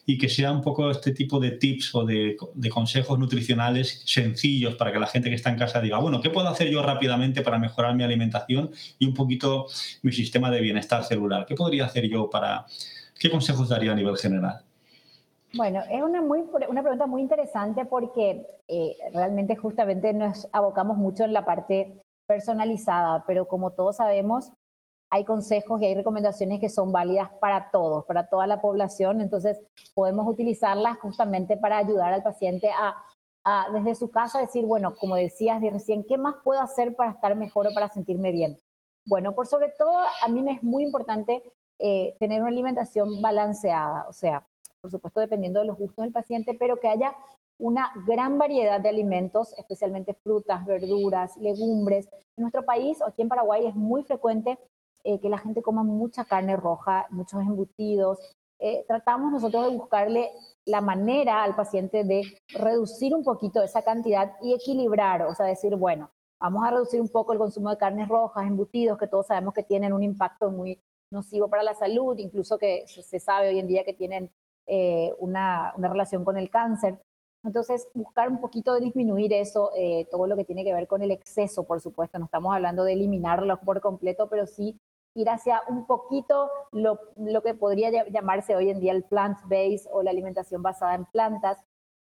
y 0.04 0.18
que 0.18 0.28
sea 0.28 0.52
un 0.52 0.60
poco 0.60 0.90
este 0.90 1.12
tipo 1.12 1.40
de 1.40 1.52
tips 1.52 1.94
o 1.94 2.04
de, 2.04 2.36
de 2.54 2.68
consejos 2.68 3.18
nutricionales 3.18 4.02
sencillos 4.04 4.74
para 4.74 4.92
que 4.92 4.98
la 4.98 5.06
gente 5.06 5.30
que 5.30 5.36
está 5.36 5.48
en 5.48 5.56
casa 5.56 5.80
diga, 5.80 5.98
bueno, 6.00 6.20
¿qué 6.20 6.28
puedo 6.28 6.48
hacer 6.48 6.68
yo 6.68 6.82
rápidamente 6.82 7.40
para 7.40 7.58
mejorar 7.58 7.94
mi 7.94 8.01
alimentación 8.06 8.70
y 8.98 9.06
un 9.06 9.14
poquito 9.14 9.66
mi 10.02 10.12
sistema 10.12 10.50
de 10.50 10.60
bienestar 10.60 11.04
celular? 11.04 11.46
¿Qué 11.46 11.54
podría 11.54 11.86
hacer 11.86 12.08
yo 12.08 12.28
para... 12.30 12.66
¿Qué 13.18 13.30
consejos 13.30 13.68
daría 13.68 13.92
a 13.92 13.94
nivel 13.94 14.16
general? 14.16 14.64
Bueno, 15.54 15.82
es 15.90 16.02
una, 16.02 16.22
muy, 16.22 16.44
una 16.68 16.82
pregunta 16.82 17.06
muy 17.06 17.20
interesante 17.20 17.84
porque 17.84 18.46
eh, 18.68 18.96
realmente 19.12 19.54
justamente 19.54 20.12
nos 20.14 20.48
abocamos 20.50 20.96
mucho 20.96 21.24
en 21.24 21.32
la 21.32 21.44
parte 21.44 22.00
personalizada, 22.26 23.24
pero 23.26 23.46
como 23.46 23.72
todos 23.72 23.96
sabemos, 23.96 24.50
hay 25.10 25.26
consejos 25.26 25.82
y 25.82 25.84
hay 25.84 25.94
recomendaciones 25.94 26.58
que 26.58 26.70
son 26.70 26.90
válidas 26.90 27.28
para 27.38 27.70
todos, 27.70 28.06
para 28.06 28.28
toda 28.28 28.46
la 28.46 28.62
población, 28.62 29.20
entonces 29.20 29.60
podemos 29.94 30.26
utilizarlas 30.26 30.96
justamente 31.00 31.58
para 31.58 31.76
ayudar 31.76 32.14
al 32.14 32.22
paciente 32.22 32.70
a, 32.70 32.96
a 33.44 33.68
desde 33.72 33.94
su 33.94 34.10
casa 34.10 34.40
decir, 34.40 34.64
bueno, 34.64 34.94
como 34.94 35.16
decías 35.16 35.60
de 35.60 35.70
recién, 35.70 36.04
¿qué 36.04 36.18
más 36.18 36.36
puedo 36.44 36.60
hacer 36.60 36.94
para 36.94 37.10
estar 37.10 37.34
mejor 37.36 37.66
o 37.66 37.74
para 37.74 37.88
sentirme 37.88 38.32
bien? 38.32 38.58
Bueno, 39.06 39.34
por 39.34 39.46
sobre 39.46 39.70
todo, 39.78 39.98
a 40.22 40.28
mí 40.28 40.42
me 40.42 40.52
es 40.52 40.62
muy 40.62 40.84
importante 40.84 41.42
eh, 41.78 42.14
tener 42.20 42.40
una 42.40 42.50
alimentación 42.50 43.20
balanceada, 43.20 44.06
o 44.08 44.12
sea, 44.12 44.46
por 44.80 44.90
supuesto 44.90 45.20
dependiendo 45.20 45.60
de 45.60 45.66
los 45.66 45.78
gustos 45.78 46.04
del 46.04 46.12
paciente, 46.12 46.54
pero 46.58 46.78
que 46.78 46.88
haya 46.88 47.16
una 47.58 47.92
gran 48.06 48.38
variedad 48.38 48.80
de 48.80 48.88
alimentos, 48.88 49.54
especialmente 49.58 50.14
frutas, 50.14 50.64
verduras, 50.66 51.36
legumbres. 51.36 52.08
En 52.36 52.42
nuestro 52.42 52.64
país, 52.64 53.00
aquí 53.02 53.22
en 53.22 53.28
Paraguay, 53.28 53.66
es 53.66 53.74
muy 53.74 54.02
frecuente 54.02 54.58
eh, 55.04 55.20
que 55.20 55.28
la 55.28 55.38
gente 55.38 55.62
coma 55.62 55.82
mucha 55.84 56.24
carne 56.24 56.56
roja, 56.56 57.06
muchos 57.10 57.40
embutidos. 57.40 58.18
Eh, 58.64 58.84
tratamos 58.86 59.32
nosotros 59.32 59.64
de 59.68 59.76
buscarle 59.76 60.30
la 60.66 60.80
manera 60.80 61.42
al 61.42 61.56
paciente 61.56 62.04
de 62.04 62.22
reducir 62.50 63.12
un 63.12 63.24
poquito 63.24 63.60
esa 63.60 63.82
cantidad 63.82 64.34
y 64.40 64.54
equilibrar, 64.54 65.22
o 65.22 65.34
sea, 65.34 65.46
decir, 65.46 65.74
bueno, 65.74 66.12
vamos 66.38 66.62
a 66.64 66.70
reducir 66.70 67.00
un 67.00 67.08
poco 67.08 67.32
el 67.32 67.40
consumo 67.40 67.70
de 67.70 67.76
carnes 67.76 68.06
rojas, 68.06 68.46
embutidos, 68.46 68.98
que 68.98 69.08
todos 69.08 69.26
sabemos 69.26 69.52
que 69.52 69.64
tienen 69.64 69.92
un 69.92 70.04
impacto 70.04 70.52
muy 70.52 70.80
nocivo 71.10 71.48
para 71.48 71.64
la 71.64 71.74
salud, 71.74 72.16
incluso 72.18 72.56
que 72.56 72.84
se 72.86 73.18
sabe 73.18 73.48
hoy 73.48 73.58
en 73.58 73.66
día 73.66 73.82
que 73.82 73.94
tienen 73.94 74.30
eh, 74.68 75.12
una, 75.18 75.72
una, 75.76 75.88
relación 75.88 76.24
con 76.24 76.36
el 76.38 76.48
cáncer. 76.48 77.00
Entonces, 77.42 77.88
buscar 77.94 78.28
un 78.28 78.40
poquito 78.40 78.74
de 78.74 78.80
disminuir 78.80 79.32
eso, 79.32 79.72
eh, 79.76 80.06
todo 80.08 80.28
lo 80.28 80.36
que 80.36 80.44
tiene 80.44 80.62
que 80.62 80.72
ver 80.72 80.86
con 80.86 81.02
el 81.02 81.10
exceso, 81.10 81.64
por 81.64 81.80
supuesto, 81.80 82.16
no 82.20 82.26
estamos 82.26 82.54
hablando 82.54 82.84
de 82.84 82.92
eliminarlo 82.92 83.58
por 83.58 83.80
completo, 83.80 84.28
pero 84.28 84.46
sí 84.46 84.78
ir 85.14 85.28
hacia 85.28 85.62
un 85.68 85.86
poquito 85.86 86.50
lo, 86.72 86.98
lo 87.16 87.42
que 87.42 87.54
podría 87.54 87.90
llamarse 88.08 88.56
hoy 88.56 88.70
en 88.70 88.80
día 88.80 88.92
el 88.92 89.04
plant-based 89.04 89.88
o 89.92 90.02
la 90.02 90.10
alimentación 90.10 90.62
basada 90.62 90.94
en 90.94 91.04
plantas. 91.06 91.58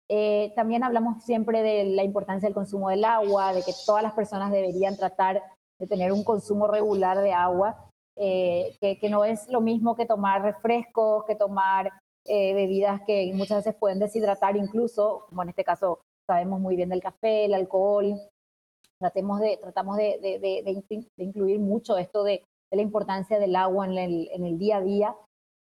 Eh, 0.10 0.52
también 0.56 0.84
hablamos 0.84 1.24
siempre 1.24 1.62
de 1.62 1.86
la 1.86 2.04
importancia 2.04 2.48
del 2.48 2.54
consumo 2.54 2.90
del 2.90 3.06
agua, 3.06 3.54
de 3.54 3.64
que 3.64 3.74
todas 3.86 4.04
las 4.04 4.14
personas 4.14 4.52
deberían 4.52 4.98
tratar 4.98 5.42
de 5.80 5.88
tener 5.88 6.12
un 6.12 6.24
consumo 6.24 6.68
regular 6.68 7.20
de 7.22 7.34
agua, 7.34 7.90
eh, 8.18 8.76
que, 8.80 9.00
que, 9.00 9.10
no 9.10 9.24
es 9.24 9.48
lo 9.48 9.62
mismo 9.62 9.96
que 9.96 10.06
tomar 10.06 10.44
refrescos, 10.44 11.24
que 11.26 11.36
tomar 11.36 11.92
eh, 12.26 12.54
bebidas 12.54 13.02
que 13.08 13.32
muchas 13.34 13.60
veces 13.64 13.80
pueden 13.80 14.00
deshidratar 14.00 14.58
incluso, 14.58 15.26
como 15.30 15.44
en 15.44 15.50
este 15.50 15.64
caso 15.64 16.02
sabemos 16.28 16.60
muy 16.60 16.76
bien 16.76 16.90
del 16.90 17.02
café, 17.02 17.46
el 17.46 17.54
alcohol. 17.54 18.20
Tratemos 19.00 19.40
de, 19.40 19.58
tratamos 19.58 19.98
de, 19.98 20.20
de, 20.22 20.40
de 20.40 21.24
incluir 21.24 21.60
mucho 21.60 21.98
esto 21.98 22.24
de, 22.72 22.78
la 22.78 22.82
importancia 22.82 23.40
del 23.40 23.56
agua 23.56 23.86
en 23.86 23.98
el, 23.98 24.30
en 24.32 24.46
el 24.46 24.58
día 24.58 24.78
a 24.78 24.82
día. 24.82 25.16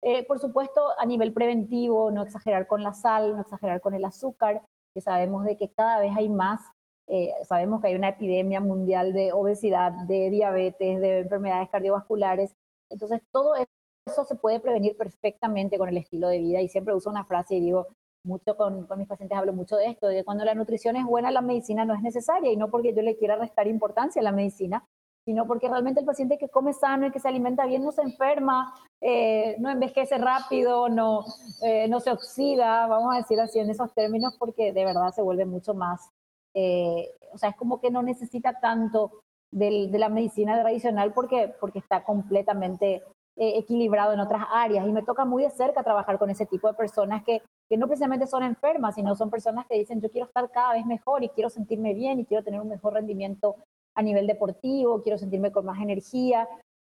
Eh, 0.02 0.24
por 0.26 0.38
supuesto, 0.38 0.80
a 0.98 1.06
nivel 1.06 1.32
preventivo, 1.32 2.10
no 2.10 2.22
exagerar 2.22 2.66
con 2.66 2.82
la 2.82 2.92
sal, 2.92 3.34
no 3.34 3.40
exagerar 3.40 3.80
con 3.80 3.94
el 3.94 4.04
azúcar, 4.04 4.62
que 4.94 5.00
sabemos 5.00 5.44
de 5.44 5.56
que 5.56 5.70
cada 5.70 6.00
vez 6.00 6.12
hay 6.16 6.28
más, 6.28 6.60
eh, 7.08 7.32
sabemos 7.42 7.80
que 7.80 7.88
hay 7.88 7.94
una 7.96 8.10
epidemia 8.10 8.60
mundial 8.60 9.12
de 9.12 9.32
obesidad, 9.32 9.92
de 10.06 10.30
diabetes, 10.30 11.00
de 11.00 11.20
enfermedades 11.20 11.68
cardiovasculares. 11.70 12.54
Entonces, 12.90 13.22
todo 13.32 13.54
eso 13.56 14.24
se 14.24 14.36
puede 14.36 14.60
prevenir 14.60 14.96
perfectamente 14.96 15.78
con 15.78 15.88
el 15.88 15.96
estilo 15.96 16.28
de 16.28 16.38
vida 16.38 16.60
y 16.60 16.68
siempre 16.68 16.94
uso 16.94 17.10
una 17.10 17.24
frase 17.24 17.56
y 17.56 17.60
digo, 17.60 17.88
mucho 18.24 18.56
con, 18.56 18.86
con, 18.86 18.98
mis 18.98 19.08
pacientes 19.08 19.38
hablo 19.38 19.52
mucho 19.52 19.76
de 19.76 19.86
esto, 19.86 20.06
de 20.06 20.24
cuando 20.24 20.44
la 20.44 20.54
nutrición 20.54 20.96
es 20.96 21.04
buena, 21.04 21.30
la 21.30 21.40
medicina 21.40 21.84
no 21.84 21.94
es 21.94 22.02
necesaria 22.02 22.52
y 22.52 22.56
no 22.56 22.70
porque 22.70 22.94
yo 22.94 23.02
le 23.02 23.16
quiera 23.16 23.36
restar 23.36 23.66
importancia 23.66 24.20
a 24.20 24.24
la 24.24 24.32
medicina, 24.32 24.84
sino 25.28 25.46
porque 25.46 25.68
realmente 25.68 26.00
el 26.00 26.06
paciente 26.06 26.38
que 26.38 26.48
come 26.48 26.72
sano 26.72 27.06
y 27.06 27.10
que 27.10 27.20
se 27.20 27.28
alimenta 27.28 27.66
bien 27.66 27.84
no 27.84 27.92
se 27.92 28.00
enferma, 28.00 28.72
eh, 28.98 29.56
no 29.58 29.68
envejece 29.68 30.16
rápido, 30.16 30.88
no, 30.88 31.22
eh, 31.60 31.86
no 31.86 32.00
se 32.00 32.10
oxida, 32.10 32.86
vamos 32.86 33.14
a 33.14 33.18
decir 33.18 33.38
así 33.38 33.58
en 33.58 33.68
esos 33.68 33.92
términos, 33.92 34.36
porque 34.38 34.72
de 34.72 34.86
verdad 34.86 35.12
se 35.12 35.20
vuelve 35.20 35.44
mucho 35.44 35.74
más, 35.74 36.08
eh, 36.54 37.10
o 37.30 37.36
sea, 37.36 37.50
es 37.50 37.56
como 37.56 37.78
que 37.78 37.90
no 37.90 38.02
necesita 38.02 38.58
tanto 38.58 39.20
del, 39.52 39.90
de 39.92 39.98
la 39.98 40.08
medicina 40.08 40.58
tradicional 40.62 41.12
porque, 41.12 41.54
porque 41.60 41.80
está 41.80 42.04
completamente 42.04 43.02
eh, 43.40 43.56
equilibrado 43.56 44.12
en 44.12 44.18
otras 44.18 44.42
áreas. 44.50 44.84
Y 44.88 44.90
me 44.90 45.04
toca 45.04 45.24
muy 45.24 45.44
de 45.44 45.50
cerca 45.50 45.84
trabajar 45.84 46.18
con 46.18 46.28
ese 46.28 46.44
tipo 46.44 46.66
de 46.66 46.74
personas 46.74 47.22
que, 47.22 47.40
que 47.68 47.76
no 47.76 47.86
precisamente 47.86 48.26
son 48.26 48.42
enfermas, 48.42 48.96
sino 48.96 49.14
son 49.14 49.30
personas 49.30 49.64
que 49.68 49.76
dicen, 49.78 50.00
yo 50.00 50.10
quiero 50.10 50.26
estar 50.26 50.50
cada 50.50 50.72
vez 50.72 50.84
mejor 50.84 51.22
y 51.22 51.28
quiero 51.28 51.48
sentirme 51.48 51.94
bien 51.94 52.18
y 52.18 52.24
quiero 52.24 52.42
tener 52.42 52.60
un 52.60 52.68
mejor 52.68 52.94
rendimiento 52.94 53.54
a 53.98 54.02
nivel 54.02 54.28
deportivo, 54.28 55.02
quiero 55.02 55.18
sentirme 55.18 55.50
con 55.50 55.66
más 55.66 55.80
energía. 55.82 56.48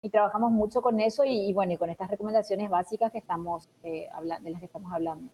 Y 0.03 0.10
trabajamos 0.10 0.51
mucho 0.51 0.81
con 0.81 1.00
eso 1.00 1.25
y, 1.25 1.50
y 1.50 1.53
bueno, 1.53 1.75
con 1.77 1.89
estas 1.89 2.10
recomendaciones 2.10 2.70
básicas 2.70 3.12
que 3.12 3.17
estamos, 3.17 3.70
eh, 3.84 4.08
de 4.41 4.50
las 4.50 4.60
que 4.60 4.65
estamos 4.65 4.91
hablando. 4.93 5.31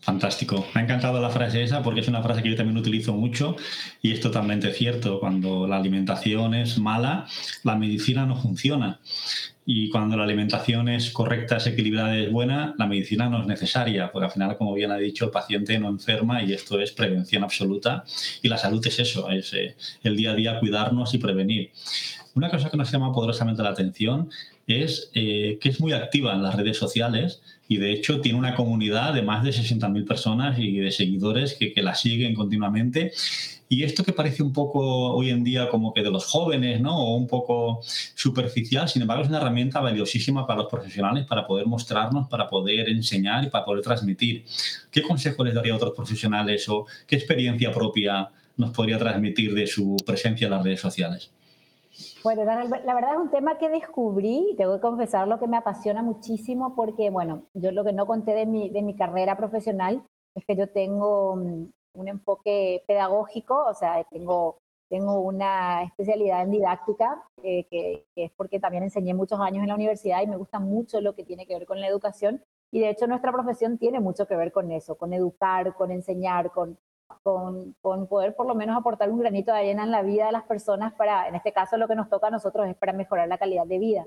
Fantástico. 0.00 0.64
Me 0.74 0.80
ha 0.80 0.84
encantado 0.84 1.20
la 1.20 1.28
frase 1.28 1.62
esa 1.62 1.82
porque 1.82 2.00
es 2.00 2.08
una 2.08 2.22
frase 2.22 2.42
que 2.42 2.50
yo 2.50 2.56
también 2.56 2.78
utilizo 2.78 3.12
mucho 3.12 3.56
y 4.00 4.12
es 4.12 4.20
totalmente 4.20 4.72
cierto. 4.72 5.20
Cuando 5.20 5.66
la 5.66 5.76
alimentación 5.76 6.54
es 6.54 6.78
mala, 6.78 7.26
la 7.62 7.76
medicina 7.76 8.24
no 8.24 8.36
funciona. 8.36 9.00
Y 9.72 9.88
cuando 9.88 10.16
la 10.16 10.24
alimentación 10.24 10.88
es 10.88 11.12
correcta, 11.12 11.58
es 11.58 11.66
equilibrada, 11.68 12.18
es 12.18 12.32
buena, 12.32 12.74
la 12.76 12.88
medicina 12.88 13.28
no 13.28 13.40
es 13.40 13.46
necesaria, 13.46 14.10
porque 14.10 14.24
al 14.24 14.32
final, 14.32 14.56
como 14.56 14.74
bien 14.74 14.90
ha 14.90 14.96
dicho, 14.96 15.26
el 15.26 15.30
paciente 15.30 15.78
no 15.78 15.88
enferma 15.88 16.42
y 16.42 16.52
esto 16.52 16.80
es 16.80 16.90
prevención 16.90 17.44
absoluta. 17.44 18.02
Y 18.42 18.48
la 18.48 18.58
salud 18.58 18.84
es 18.84 18.98
eso, 18.98 19.30
es 19.30 19.54
eh, 19.54 19.76
el 20.02 20.16
día 20.16 20.32
a 20.32 20.34
día 20.34 20.58
cuidarnos 20.58 21.14
y 21.14 21.18
prevenir. 21.18 21.70
una 22.34 22.50
cosa 22.50 22.68
que 22.68 22.76
nos 22.76 22.90
llama 22.90 23.12
poderosamente 23.12 23.62
la 23.62 23.68
atención 23.68 24.28
es 24.70 25.10
eh, 25.14 25.58
que 25.60 25.68
es 25.68 25.80
muy 25.80 25.92
activa 25.92 26.34
en 26.34 26.42
las 26.42 26.54
redes 26.54 26.76
sociales 26.76 27.42
y 27.68 27.78
de 27.78 27.92
hecho 27.92 28.20
tiene 28.20 28.38
una 28.38 28.54
comunidad 28.54 29.14
de 29.14 29.22
más 29.22 29.44
de 29.44 29.50
60.000 29.50 30.06
personas 30.06 30.58
y 30.58 30.78
de 30.78 30.90
seguidores 30.90 31.54
que, 31.54 31.72
la 31.82 31.94
siguen 31.94 32.34
continuamente 32.34 33.12
y 33.68 33.84
esto 33.84 34.04
que 34.04 34.12
parece 34.12 34.42
un 34.42 34.52
poco 34.52 34.80
hoy 35.12 35.30
en 35.30 35.44
día 35.44 35.68
como 35.68 35.94
que 35.94 36.02
de 36.02 36.10
los 36.10 36.26
jóvenes, 36.26 36.80
¿no? 36.80 36.98
O 36.98 37.16
un 37.16 37.28
poco 37.28 37.80
superficial, 37.82 38.88
sin 38.88 39.02
embargo 39.02 39.22
es 39.22 39.28
una 39.28 39.38
herramienta 39.38 39.80
valiosísima 39.80 40.46
para 40.46 40.62
los 40.62 40.70
profesionales 40.70 41.24
para 41.26 41.46
poder 41.46 41.66
mostrarnos, 41.66 42.28
para 42.28 42.48
poder 42.48 42.88
enseñar 42.88 43.44
y 43.44 43.50
para 43.50 43.64
poder 43.64 43.82
transmitir. 43.82 44.44
¿Qué 44.90 45.02
consejo 45.02 45.44
les 45.44 45.54
daría 45.54 45.72
a 45.72 45.76
otros 45.76 45.94
profesionales 45.94 46.68
o 46.68 46.86
qué 47.06 47.16
experiencia 47.16 47.70
propia 47.72 48.28
nos 48.56 48.70
podría 48.72 48.98
transmitir 48.98 49.54
de 49.54 49.66
su 49.66 49.96
presencia 50.04 50.46
en 50.46 50.50
las 50.50 50.64
redes 50.64 50.80
sociales? 50.80 51.30
Bueno, 52.22 52.44
la, 52.44 52.54
verdad 52.94 53.12
es 53.14 53.18
un 53.18 53.30
tema 53.30 53.58
que 53.58 53.68
descubrí, 53.68 54.54
tengo 54.56 54.74
que 54.74 54.80
confesar 54.80 55.26
lo 55.28 55.38
que 55.38 55.46
me 55.46 55.56
apasiona 55.56 56.02
muchísimo 56.02 56.74
porque, 56.74 57.10
bueno, 57.10 57.44
yo 57.54 57.72
lo 57.72 57.84
que 57.84 57.92
no 57.92 58.06
conté 58.06 58.34
de 58.34 58.46
mi, 58.46 58.70
de 58.70 58.82
mi 58.82 58.94
carrera 58.96 59.36
profesional 59.36 60.02
es 60.34 60.44
que 60.44 60.56
yo 60.56 60.68
tengo 60.70 61.36
mm, 61.36 61.70
un 61.94 62.08
enfoque 62.08 62.84
pedagógico, 62.86 63.64
o 63.66 63.74
sea, 63.74 64.04
tengo, 64.10 64.58
tengo 64.88 65.20
una 65.20 65.82
especialidad 65.84 66.42
en 66.42 66.50
didáctica, 66.50 67.22
eh, 67.42 67.66
que, 67.70 68.06
es 68.16 68.30
porque 68.36 68.60
también 68.60 68.84
enseñé 68.84 69.14
muchos 69.14 69.40
años 69.40 69.62
en 69.62 69.68
la 69.68 69.74
universidad 69.74 70.22
y 70.22 70.26
me 70.26 70.36
gusta 70.36 70.60
mucho 70.60 71.00
lo 71.00 71.14
que 71.14 71.24
tiene 71.24 71.46
que 71.46 71.54
ver 71.54 71.66
con 71.66 71.80
la 71.80 71.88
educación. 71.88 72.42
Y 72.72 72.80
de 72.80 72.90
hecho 72.90 73.06
nuestra 73.06 73.32
profesión 73.32 73.78
tiene 73.78 73.98
mucho 73.98 74.26
que 74.26 74.36
ver 74.36 74.52
con 74.52 74.70
eso, 74.70 74.96
con 74.96 75.12
educar, 75.12 75.74
con 75.74 75.90
enseñar, 75.90 76.52
con, 76.52 76.78
con, 77.22 77.74
poder 77.80 78.34
por 78.34 78.46
lo 78.46 78.54
menos 78.54 78.76
aportar 78.76 79.10
un 79.10 79.20
granito 79.20 79.52
de 79.52 79.58
arena 79.58 79.84
en 79.84 79.90
la 79.90 80.02
vida 80.02 80.26
de 80.26 80.32
las 80.32 80.44
personas 80.44 80.94
para, 80.94 81.28
en 81.28 81.34
este 81.34 81.52
caso 81.52 81.76
lo 81.76 81.88
que 81.88 81.96
nos 81.96 82.08
toca 82.08 82.28
a 82.28 82.30
nosotros 82.30 82.66
es 82.68 82.76
para 82.76 82.92
mejorar 82.92 83.28
la 83.28 83.38
calidad 83.38 83.66
de 83.66 83.78
vida. 83.78 84.04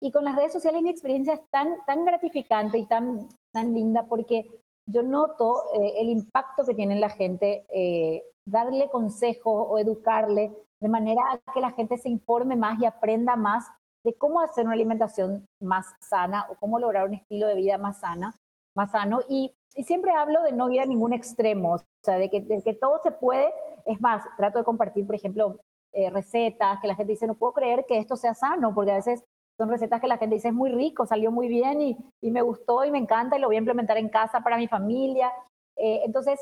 Y 0.00 0.12
con 0.12 0.24
las 0.24 0.36
redes 0.36 0.52
sociales 0.52 0.82
mi 0.82 0.90
experiencia 0.90 1.34
es 1.34 1.40
tan, 1.50 1.76
tan 1.86 2.04
gratificante 2.04 2.78
y 2.78 2.86
tan, 2.86 3.28
tan 3.52 3.74
linda 3.74 4.04
porque 4.08 4.46
yo 4.86 5.02
noto 5.02 5.64
eh, 5.74 5.94
el 5.98 6.10
impacto 6.10 6.64
que 6.64 6.74
tiene 6.74 6.94
en 6.94 7.00
la 7.00 7.10
gente, 7.10 7.66
eh, 7.68 8.22
darle 8.46 8.88
consejos 8.90 9.66
o 9.68 9.78
educarle 9.78 10.52
de 10.80 10.88
manera 10.88 11.40
que 11.52 11.60
la 11.60 11.72
gente 11.72 11.96
se 11.98 12.08
informe 12.08 12.56
más 12.56 12.78
y 12.80 12.86
aprenda 12.86 13.34
más 13.36 13.66
de 14.04 14.14
cómo 14.14 14.40
hacer 14.40 14.64
una 14.64 14.74
alimentación 14.74 15.46
más 15.60 15.86
sana 16.00 16.46
o 16.48 16.54
cómo 16.56 16.78
lograr 16.78 17.08
un 17.08 17.14
estilo 17.14 17.48
de 17.48 17.56
vida 17.56 17.76
más 17.78 18.00
sana, 18.00 18.36
más 18.76 18.92
sano. 18.92 19.20
Y, 19.28 19.52
siempre 19.84 20.12
hablo 20.12 20.42
de 20.42 20.52
no 20.52 20.70
ir 20.70 20.80
a 20.80 20.86
ningún 20.86 21.12
extremo, 21.12 21.74
o 21.74 21.78
sea, 22.02 22.18
de 22.18 22.30
que, 22.30 22.46
que 22.62 22.74
todo 22.74 23.00
se 23.02 23.10
puede. 23.10 23.52
Es 23.84 24.00
más, 24.00 24.22
trato 24.36 24.58
de 24.58 24.64
compartir, 24.64 25.06
por 25.06 25.14
ejemplo, 25.14 25.60
eh, 25.92 26.10
recetas 26.10 26.78
que 26.80 26.88
la 26.88 26.94
gente 26.94 27.12
dice, 27.12 27.26
no 27.26 27.36
puedo 27.36 27.54
creer 27.54 27.86
que 27.86 27.98
esto 27.98 28.16
sea 28.16 28.34
sano, 28.34 28.74
porque 28.74 28.92
a 28.92 28.96
veces 28.96 29.24
son 29.56 29.70
recetas 29.70 30.00
que 30.00 30.06
la 30.06 30.18
gente 30.18 30.34
dice 30.34 30.48
es 30.48 30.54
muy 30.54 30.70
rico, 30.70 31.06
salió 31.06 31.30
muy 31.30 31.48
bien 31.48 31.80
y, 31.80 31.96
me 32.30 32.42
gustó 32.42 32.84
y 32.84 32.90
me 32.90 32.98
encanta 32.98 33.36
y 33.36 33.40
lo 33.40 33.46
voy 33.46 33.56
a 33.56 33.60
implementar 33.60 33.96
en 33.96 34.10
casa 34.10 34.40
para 34.42 34.58
mi 34.58 34.68
familia. 34.68 35.32
Eh, 35.76 36.02
entonces, 36.04 36.38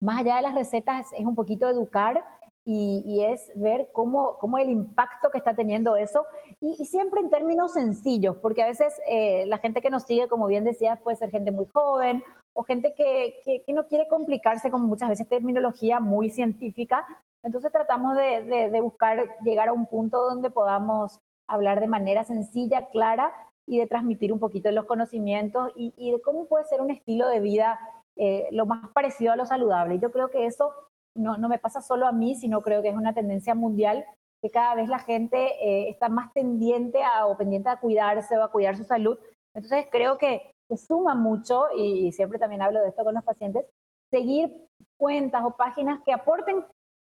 más 0.00 0.20
allá 0.20 0.36
de 0.36 0.42
las 0.42 0.54
recetas, 0.54 1.12
es 1.12 1.26
un 1.26 1.34
poquito 1.34 1.68
educar 1.68 2.24
y, 2.64 3.24
es 3.24 3.50
ver 3.56 3.88
cómo, 3.92 4.36
cómo, 4.38 4.58
el 4.58 4.70
impacto 4.70 5.30
que 5.30 5.38
está 5.38 5.54
teniendo 5.54 5.96
eso 5.96 6.24
y, 6.60 6.84
siempre 6.84 7.20
en 7.20 7.30
términos 7.30 7.72
sencillos, 7.72 8.36
porque 8.36 8.62
a 8.62 8.66
veces 8.66 9.00
eh, 9.08 9.44
la 9.46 9.58
gente 9.58 9.80
que 9.80 9.90
nos 9.90 10.04
sigue, 10.04 10.28
como 10.28 10.46
bien 10.46 10.64
decías, 10.64 11.00
puede 11.00 11.16
ser 11.16 11.30
gente 11.30 11.50
muy 11.50 11.66
joven 11.72 12.22
o 12.52 12.62
gente 12.62 12.94
que, 12.94 13.62
que, 13.66 13.72
no 13.72 13.86
quiere 13.86 14.06
complicarse 14.08 14.70
con 14.70 14.82
muchas 14.82 15.08
veces 15.08 15.28
terminología 15.28 16.00
muy 16.00 16.30
científica. 16.30 17.06
Entonces 17.42 17.72
tratamos 17.72 18.16
de, 18.16 18.70
de 18.70 18.80
buscar 18.80 19.36
llegar 19.42 19.68
a 19.68 19.72
un 19.72 19.86
punto 19.86 20.22
donde 20.22 20.50
podamos 20.50 21.20
hablar 21.46 21.80
de 21.80 21.88
manera 21.88 22.24
sencilla, 22.24 22.88
clara 22.90 23.32
y 23.66 23.78
de 23.78 23.86
transmitir 23.86 24.32
un 24.32 24.40
poquito 24.40 24.68
de 24.68 24.74
los 24.74 24.86
conocimientos 24.86 25.70
y, 25.76 26.10
de 26.10 26.20
cómo 26.22 26.46
puede 26.46 26.64
ser 26.64 26.80
un 26.80 26.90
estilo 26.90 27.28
de 27.28 27.40
vida 27.40 27.78
eh, 28.16 28.48
lo 28.50 28.66
más 28.66 28.90
parecido 28.92 29.32
a 29.32 29.36
lo 29.36 29.46
saludable. 29.46 30.00
Yo 30.00 30.10
creo 30.10 30.28
que 30.28 30.46
eso 30.46 30.72
no, 31.14 31.48
me 31.48 31.58
pasa 31.58 31.80
solo 31.80 32.06
a 32.06 32.12
mí, 32.12 32.34
sino 32.34 32.62
creo 32.62 32.82
que 32.82 32.88
es 32.88 32.96
una 32.96 33.14
tendencia 33.14 33.54
mundial 33.54 34.04
que 34.42 34.50
cada 34.50 34.74
vez 34.74 34.88
la 34.88 35.00
gente 35.00 35.36
eh, 35.36 35.90
está 35.90 36.08
más 36.08 36.32
tendiente 36.32 37.02
a, 37.04 37.26
o 37.26 37.36
pendiente 37.36 37.68
a 37.68 37.78
cuidarse 37.78 38.38
o 38.38 38.42
a 38.42 38.50
cuidar 38.50 38.76
su 38.76 38.84
salud. 38.84 39.18
Entonces 39.54 39.86
creo 39.90 40.16
que 40.16 40.54
suma 40.76 41.14
mucho, 41.14 41.66
y 41.76 42.12
siempre 42.12 42.38
también 42.38 42.62
hablo 42.62 42.80
de 42.80 42.88
esto 42.88 43.04
con 43.04 43.14
los 43.14 43.24
pacientes, 43.24 43.66
seguir 44.10 44.68
cuentas 44.96 45.42
o 45.44 45.56
páginas 45.56 46.00
que 46.04 46.12
aporten 46.12 46.64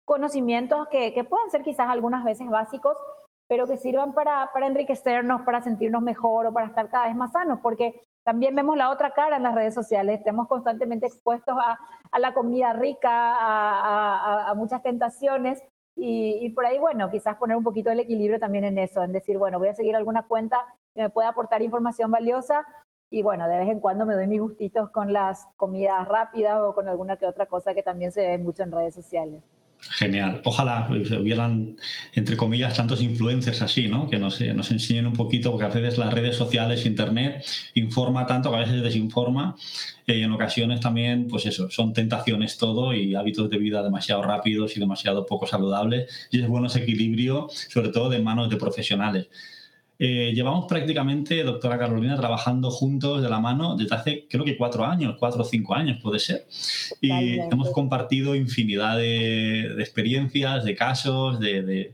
conocimientos 0.05 0.87
que, 0.89 1.13
que 1.13 1.23
puedan 1.23 1.49
ser 1.49 1.63
quizás 1.63 1.89
algunas 1.89 2.23
veces 2.23 2.47
básicos, 2.49 2.97
pero 3.47 3.67
que 3.67 3.77
sirvan 3.77 4.13
para, 4.13 4.51
para 4.53 4.67
enriquecernos, 4.67 5.41
para 5.41 5.61
sentirnos 5.61 6.01
mejor 6.01 6.47
o 6.47 6.53
para 6.53 6.67
estar 6.67 6.89
cada 6.89 7.07
vez 7.07 7.15
más 7.15 7.31
sanos, 7.31 7.59
porque 7.61 8.01
también 8.25 8.55
vemos 8.55 8.75
la 8.75 8.89
otra 8.89 9.11
cara 9.11 9.37
en 9.37 9.43
las 9.43 9.53
redes 9.53 9.75
sociales, 9.75 10.17
estamos 10.17 10.47
constantemente 10.47 11.05
expuestos 11.05 11.55
a, 11.57 12.19
la 12.19 12.33
comida 12.33 12.73
rica, 12.73 13.09
a, 13.11 14.49
a, 14.49 14.53
muchas 14.55 14.81
tentaciones 14.81 15.61
y, 15.95 16.39
y, 16.41 16.49
por 16.49 16.65
ahí, 16.65 16.79
bueno, 16.79 17.11
quizás 17.11 17.37
poner 17.37 17.55
un 17.55 17.63
poquito 17.63 17.91
el 17.91 17.99
equilibrio 17.99 18.39
también 18.39 18.63
en 18.63 18.79
eso, 18.79 19.03
en 19.03 19.11
decir, 19.11 19.37
bueno, 19.37 19.59
voy 19.59 19.67
a 19.67 19.75
seguir 19.75 19.95
alguna 19.95 20.23
cuenta 20.23 20.65
que 20.95 21.03
me 21.03 21.09
pueda 21.11 21.29
aportar 21.29 21.61
información 21.61 22.09
valiosa 22.09 22.65
y 23.11 23.21
bueno, 23.21 23.47
de 23.47 23.57
vez 23.59 23.69
en 23.69 23.79
cuando 23.79 24.07
me 24.07 24.15
doy 24.15 24.25
mis 24.25 24.41
gustitos 24.41 24.89
con 24.89 25.13
las 25.13 25.47
comidas 25.55 26.07
rápidas 26.07 26.59
o 26.61 26.73
con 26.73 26.87
alguna 26.89 27.17
que 27.17 27.27
otra 27.27 27.45
cosa 27.45 27.75
que 27.75 27.83
también 27.83 28.11
se 28.11 28.27
ve 28.27 28.37
mucho 28.39 28.63
en 28.63 28.71
redes 28.71 28.95
sociales. 28.95 29.43
Genial. 29.91 30.41
Ojalá 30.43 30.89
hubieran, 30.89 31.77
entre 32.13 32.35
comillas, 32.35 32.75
tantos 32.75 33.01
influencers 33.01 33.61
así, 33.61 33.87
¿no? 33.87 34.09
Que 34.09 34.17
nos, 34.17 34.41
nos 34.41 34.71
enseñen 34.71 35.05
un 35.05 35.13
poquito, 35.13 35.51
porque 35.51 35.65
a 35.65 35.69
veces 35.69 35.97
las 35.97 36.13
redes 36.13 36.35
sociales, 36.35 36.85
Internet, 36.85 37.45
informa 37.75 38.25
tanto 38.25 38.49
que 38.49 38.57
a 38.57 38.59
veces 38.59 38.81
desinforma. 38.81 39.55
Y 40.07 40.21
en 40.21 40.31
ocasiones 40.31 40.79
también, 40.81 41.27
pues 41.27 41.45
eso, 41.45 41.69
son 41.69 41.93
tentaciones 41.93 42.57
todo 42.57 42.93
y 42.93 43.15
hábitos 43.15 43.49
de 43.49 43.57
vida 43.57 43.83
demasiado 43.83 44.21
rápidos 44.23 44.75
y 44.75 44.79
demasiado 44.79 45.25
poco 45.25 45.47
saludables. 45.47 46.27
Y 46.31 46.41
es 46.41 46.47
bueno 46.47 46.67
ese 46.67 46.79
equilibrio, 46.79 47.47
sobre 47.69 47.89
todo 47.89 48.09
de 48.09 48.19
manos 48.19 48.49
de 48.49 48.57
profesionales. 48.57 49.27
Eh, 49.97 50.33
llevamos 50.33 50.65
prácticamente, 50.67 51.41
doctora 51.43 51.77
Carolina, 51.77 52.17
trabajando 52.17 52.69
juntos 52.69 53.21
de 53.21 53.29
la 53.29 53.39
mano 53.39 53.77
desde 53.77 53.95
hace 53.95 54.27
creo 54.29 54.43
que 54.43 54.57
cuatro 54.57 54.83
años, 54.83 55.15
cuatro 55.17 55.41
o 55.41 55.45
cinco 55.45 55.73
años 55.73 55.99
puede 56.01 56.19
ser. 56.19 56.47
Y 56.99 57.39
hemos 57.39 57.69
compartido 57.71 58.35
infinidad 58.35 58.97
de, 58.97 59.81
experiencias, 59.81 60.65
de 60.65 60.75
casos, 60.75 61.39
de, 61.39 61.93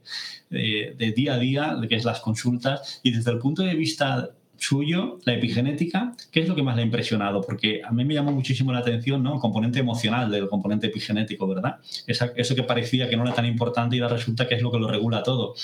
de, 0.50 1.12
día 1.16 1.36
a 1.36 1.38
día, 1.38 1.76
de 1.76 1.88
que 1.88 1.96
es 1.96 2.06
las 2.06 2.20
consultas. 2.20 3.00
Y 3.04 3.12
desde 3.12 3.32
el 3.32 3.38
punto 3.38 3.62
de 3.62 3.76
vista 3.76 4.32
suyo, 4.62 5.18
la 5.26 5.34
epigenética, 5.34 6.14
¿qué 6.32 6.42
es 6.42 6.48
lo 6.48 6.56
que 6.56 6.62
más 6.62 6.76
le 6.76 6.84
ha 6.84 6.86
impresionado? 6.86 7.42
Porque 7.42 7.82
a 7.84 7.92
mí 7.92 8.06
me 8.06 8.14
llamó 8.14 8.32
muchísimo 8.32 8.72
la 8.72 8.80
atención 8.80 9.24
¿no? 9.24 9.34
el 9.34 9.40
componente 9.40 9.80
emocional 9.80 10.30
del 10.30 10.48
componente 10.48 10.88
epigenético, 10.88 11.48
¿verdad? 11.48 11.80
eso 12.06 12.56
que 12.56 12.64
parecía 12.64 13.10
que 13.10 13.18
no 13.18 13.24
era 13.24 13.34
tan 13.34 13.48
importante 13.48 13.96
y 13.96 14.02
ahora 14.02 14.16
resulta 14.16 14.48
que 14.48 14.56
es 14.56 14.62
lo 14.62 14.72
que 14.72 14.78
lo 14.78 14.88
regula 14.88 15.24
todo. 15.24 15.56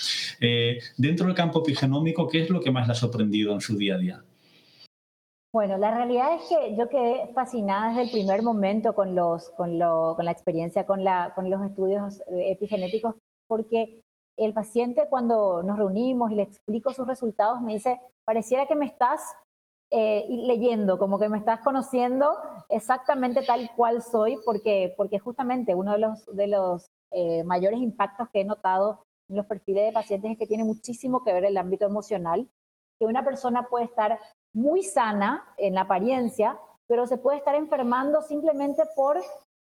Eh, 0.41 0.79
dentro 0.97 1.27
del 1.27 1.35
campo 1.35 1.59
epigenómico, 1.59 2.27
¿qué 2.27 2.41
es 2.41 2.49
lo 2.49 2.59
que 2.59 2.71
más 2.71 2.87
le 2.87 2.93
ha 2.93 2.95
sorprendido 2.95 3.53
en 3.53 3.61
su 3.61 3.77
día 3.77 3.95
a 3.95 3.97
día? 3.99 4.23
Bueno, 5.53 5.77
la 5.77 5.95
realidad 5.95 6.35
es 6.35 6.49
que 6.49 6.75
yo 6.75 6.89
quedé 6.89 7.31
fascinada 7.33 7.89
desde 7.89 8.03
el 8.03 8.11
primer 8.11 8.41
momento 8.41 8.93
con, 8.93 9.15
los, 9.15 9.49
con, 9.51 9.79
con 9.79 10.25
la 10.25 10.31
experiencia, 10.31 10.85
con, 10.85 11.03
la, 11.03 11.33
con 11.35 11.49
los 11.49 11.63
estudios 11.63 12.21
epigenéticos, 12.27 13.15
porque 13.47 14.01
el 14.37 14.53
paciente 14.53 15.07
cuando 15.09 15.63
nos 15.63 15.77
reunimos 15.77 16.31
y 16.31 16.35
le 16.35 16.43
explico 16.43 16.93
sus 16.93 17.07
resultados 17.07 17.61
me 17.61 17.73
dice, 17.73 17.99
pareciera 18.23 18.67
que 18.67 18.75
me 18.75 18.85
estás 18.85 19.35
eh, 19.89 20.25
leyendo, 20.29 20.99
como 20.99 21.17
que 21.17 21.29
me 21.29 21.37
estás 21.37 21.61
conociendo 21.61 22.37
exactamente 22.69 23.41
tal 23.43 23.69
cual 23.75 24.01
soy, 24.01 24.37
porque, 24.45 24.93
porque 24.97 25.17
justamente 25.17 25.75
uno 25.75 25.93
de 25.93 25.99
los, 25.99 26.25
de 26.35 26.47
los 26.47 26.91
eh, 27.11 27.43
mayores 27.45 27.79
impactos 27.79 28.27
que 28.29 28.41
he 28.41 28.45
notado 28.45 29.05
en 29.29 29.37
los 29.37 29.45
perfiles 29.45 29.85
de 29.85 29.93
pacientes 29.93 30.31
es 30.31 30.37
que 30.37 30.47
tiene 30.47 30.65
muchísimo 30.65 31.23
que 31.23 31.33
ver 31.33 31.45
el 31.45 31.57
ámbito 31.57 31.85
emocional, 31.85 32.49
que 32.99 33.05
una 33.05 33.23
persona 33.23 33.67
puede 33.69 33.85
estar 33.85 34.19
muy 34.53 34.83
sana 34.83 35.45
en 35.57 35.75
la 35.75 35.81
apariencia, 35.81 36.59
pero 36.87 37.07
se 37.07 37.17
puede 37.17 37.37
estar 37.37 37.55
enfermando 37.55 38.21
simplemente 38.21 38.83
por 38.95 39.17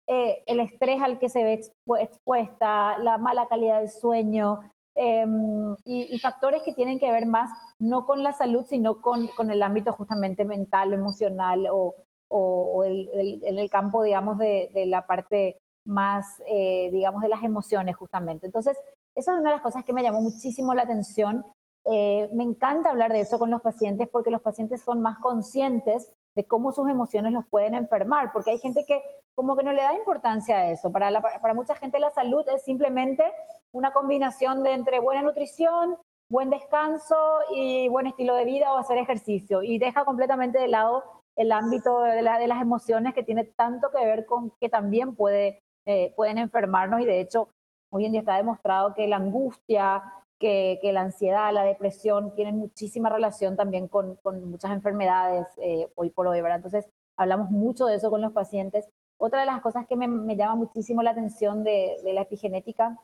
eh, 0.08 0.44
el 0.46 0.60
estrés 0.60 1.02
al 1.02 1.20
que 1.20 1.30
se 1.30 1.44
ve 1.44 1.62
expuesta, 2.00 2.98
la 3.00 3.18
mala 3.18 3.48
calidad 3.48 3.80
del 3.80 3.90
sueño, 3.90 4.62
Em, 4.98 5.76
y, 5.84 6.18
factores 6.20 6.64
que 6.64 6.74
tienen 6.74 7.00
que 7.00 7.12
ver 7.12 7.26
más 7.26 7.52
no 7.80 8.06
con 8.06 8.24
la 8.24 8.32
salud, 8.32 8.66
sino 8.66 9.02
con, 9.02 9.28
con 9.28 9.52
el 9.52 9.62
ámbito 9.62 9.92
justamente 9.92 10.46
mental, 10.46 10.94
emocional 10.94 11.68
o, 11.70 11.96
o, 12.30 12.84
el, 12.86 13.10
en 13.44 13.60
el 13.60 13.70
campo, 13.70 14.04
digamos, 14.04 14.38
de, 14.38 14.72
de 14.74 14.86
la 14.86 15.06
parte 15.06 15.58
más, 15.86 16.42
eh, 16.48 16.90
digamos, 16.94 17.22
de 17.22 17.28
las 17.28 17.44
emociones 17.44 17.98
justamente. 17.98 18.46
Entonces, 18.46 18.78
esa 19.16 19.34
es 19.34 19.40
una 19.40 19.50
de 19.50 19.56
las 19.58 19.62
cosas 19.62 19.84
que 19.84 19.92
me 19.92 20.02
llamó 20.02 20.22
muchísimo 20.22 20.74
la 20.74 20.84
atención. 20.84 21.46
Eh, 21.84 22.30
me 22.34 22.44
encanta 22.44 22.90
hablar 22.90 23.12
de 23.12 23.20
eso 23.20 23.38
con 23.38 23.52
los 23.52 23.62
pacientes 23.62 24.08
porque 24.10 24.32
los 24.32 24.42
pacientes 24.42 24.82
son 24.82 25.02
más 25.02 25.20
conscientes 25.20 26.10
de 26.36 26.46
cómo 26.46 26.72
sus 26.72 26.90
emociones 26.90 27.32
los 27.32 27.46
pueden 27.46 27.76
enfermar, 27.76 28.32
porque 28.34 28.52
hay 28.52 28.60
gente 28.60 28.86
que 28.86 29.02
como 29.34 29.56
que 29.56 29.64
no 29.64 29.74
le 29.74 29.82
da 29.82 29.94
importancia 29.94 30.58
a 30.58 30.72
eso. 30.72 30.92
Para, 30.92 31.22
para 31.22 31.54
mucha 31.54 31.76
gente 31.76 32.00
la 32.00 32.12
salud 32.12 32.46
es 32.54 32.64
simplemente 32.64 33.24
una 33.72 33.92
combinación 33.92 34.64
de 34.64 34.74
entre 34.74 35.00
buena 35.00 35.22
nutrición, 35.22 35.98
buen 36.30 36.50
descanso 36.50 37.16
y 37.54 37.88
buen 37.90 38.08
estilo 38.08 38.36
de 38.36 38.46
vida 38.46 38.74
o 38.74 38.78
hacer 38.78 38.98
ejercicio. 38.98 39.64
Y 39.64 39.78
deja 39.78 40.06
completamente 40.06 40.60
de 40.60 40.68
lado 40.68 41.04
el 41.36 41.52
ámbito 41.52 42.02
de, 42.02 42.22
las 42.22 42.62
emociones 42.62 43.14
que 43.14 43.24
tiene 43.24 43.44
tanto 43.44 43.90
que 43.92 44.06
ver 44.06 44.26
con 44.26 44.52
que 44.60 44.70
también 44.70 45.16
puede, 45.16 45.62
eh, 45.86 46.14
pueden 46.16 46.38
enfermarnos 46.38 47.02
y 47.02 47.06
de 47.06 47.20
hecho 47.20 47.50
hoy 47.90 48.06
en 48.06 48.14
día 48.14 48.22
está 48.22 48.38
demostrado 48.38 48.94
que 48.94 49.08
la 49.08 49.18
angustia, 49.18 50.04
que, 50.40 50.80
la 50.94 51.02
ansiedad, 51.02 51.54
la 51.54 51.64
depresión 51.64 52.34
tienen 52.36 52.58
muchísima 52.58 53.10
relación 53.10 53.56
también 53.56 53.88
con, 53.88 54.20
muchas 54.24 54.72
enfermedades 54.72 55.48
eh, 55.58 55.88
hoy 55.96 56.10
por 56.10 56.28
hoy, 56.28 56.42
¿verdad? 56.42 56.58
Entonces 56.58 56.88
hablamos 57.18 57.50
mucho 57.50 57.86
de 57.86 57.96
eso 57.96 58.10
con 58.10 58.22
los 58.22 58.34
pacientes. 58.34 58.88
Otra 59.18 59.40
de 59.40 59.46
las 59.46 59.62
cosas 59.62 59.88
que 59.88 59.96
me, 59.96 60.36
llama 60.36 60.56
muchísimo 60.56 61.02
la 61.02 61.12
atención 61.12 61.64
de, 61.64 61.96
la 62.04 62.22
epigenética, 62.22 62.98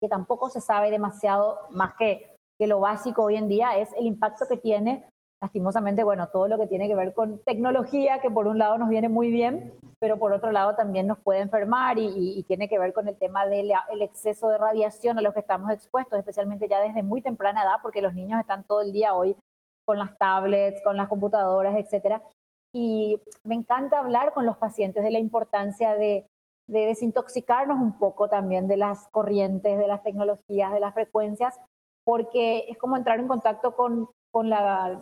que 0.00 0.08
tampoco 0.08 0.48
se 0.50 0.60
sabe 0.60 0.90
demasiado 0.90 1.58
más 1.70 1.94
que, 1.98 2.34
que 2.58 2.66
lo 2.66 2.80
básico 2.80 3.24
hoy 3.24 3.36
en 3.36 3.48
día, 3.48 3.78
es 3.78 3.92
el 3.94 4.06
impacto 4.06 4.46
que 4.48 4.56
tiene 4.56 5.06
lastimosamente, 5.46 6.02
bueno, 6.02 6.28
todo 6.28 6.48
lo 6.48 6.58
que 6.58 6.66
tiene 6.66 6.88
que 6.88 6.96
ver 6.96 7.14
con 7.14 7.38
tecnología, 7.44 8.20
que 8.20 8.30
por 8.30 8.48
un 8.48 8.58
lado 8.58 8.78
nos 8.78 8.88
viene 8.88 9.08
muy 9.08 9.30
bien, 9.30 9.72
pero 10.00 10.18
por 10.18 10.32
otro 10.32 10.50
lado 10.50 10.74
también 10.74 11.06
nos 11.06 11.18
puede 11.20 11.40
enfermar 11.40 11.98
y, 11.98 12.42
tiene 12.48 12.68
que 12.68 12.78
ver 12.80 12.92
con 12.92 13.06
el 13.06 13.16
tema 13.16 13.46
del 13.46 13.70
exceso 14.00 14.48
de 14.48 14.58
radiación 14.58 15.18
a 15.18 15.22
los 15.22 15.32
que 15.34 15.40
estamos 15.40 15.70
expuestos, 15.70 16.18
especialmente 16.18 16.68
ya 16.68 16.80
desde 16.80 17.04
muy 17.04 17.22
temprana 17.22 17.62
edad, 17.62 17.76
porque 17.80 18.02
los 18.02 18.12
niños 18.14 18.40
están 18.40 18.64
todo 18.64 18.82
el 18.82 18.92
día 18.92 19.14
hoy 19.14 19.36
con 19.84 19.98
las 19.98 20.18
tablets, 20.18 20.82
con 20.82 20.96
las 20.96 21.08
computadoras, 21.08 21.76
etcétera. 21.76 22.22
Y 22.74 23.20
me 23.44 23.54
encanta 23.54 24.00
hablar 24.00 24.32
con 24.34 24.46
los 24.46 24.56
pacientes 24.56 25.04
de 25.04 25.12
la 25.12 25.20
importancia 25.20 25.94
de, 25.94 26.26
de 26.68 26.86
desintoxicarnos 26.86 27.78
un 27.80 27.98
poco 27.98 28.28
también 28.28 28.66
de 28.66 28.76
las 28.76 29.06
corrientes, 29.12 29.78
de 29.78 29.86
las 29.86 30.02
tecnologías, 30.02 30.72
de 30.72 30.80
las 30.80 30.92
frecuencias, 30.92 31.54
porque 32.04 32.66
es 32.68 32.78
como 32.78 32.96
entrar 32.96 33.20
en 33.20 33.28
contacto 33.28 33.76
con, 33.76 34.08
con 34.32 34.50
la 34.50 35.00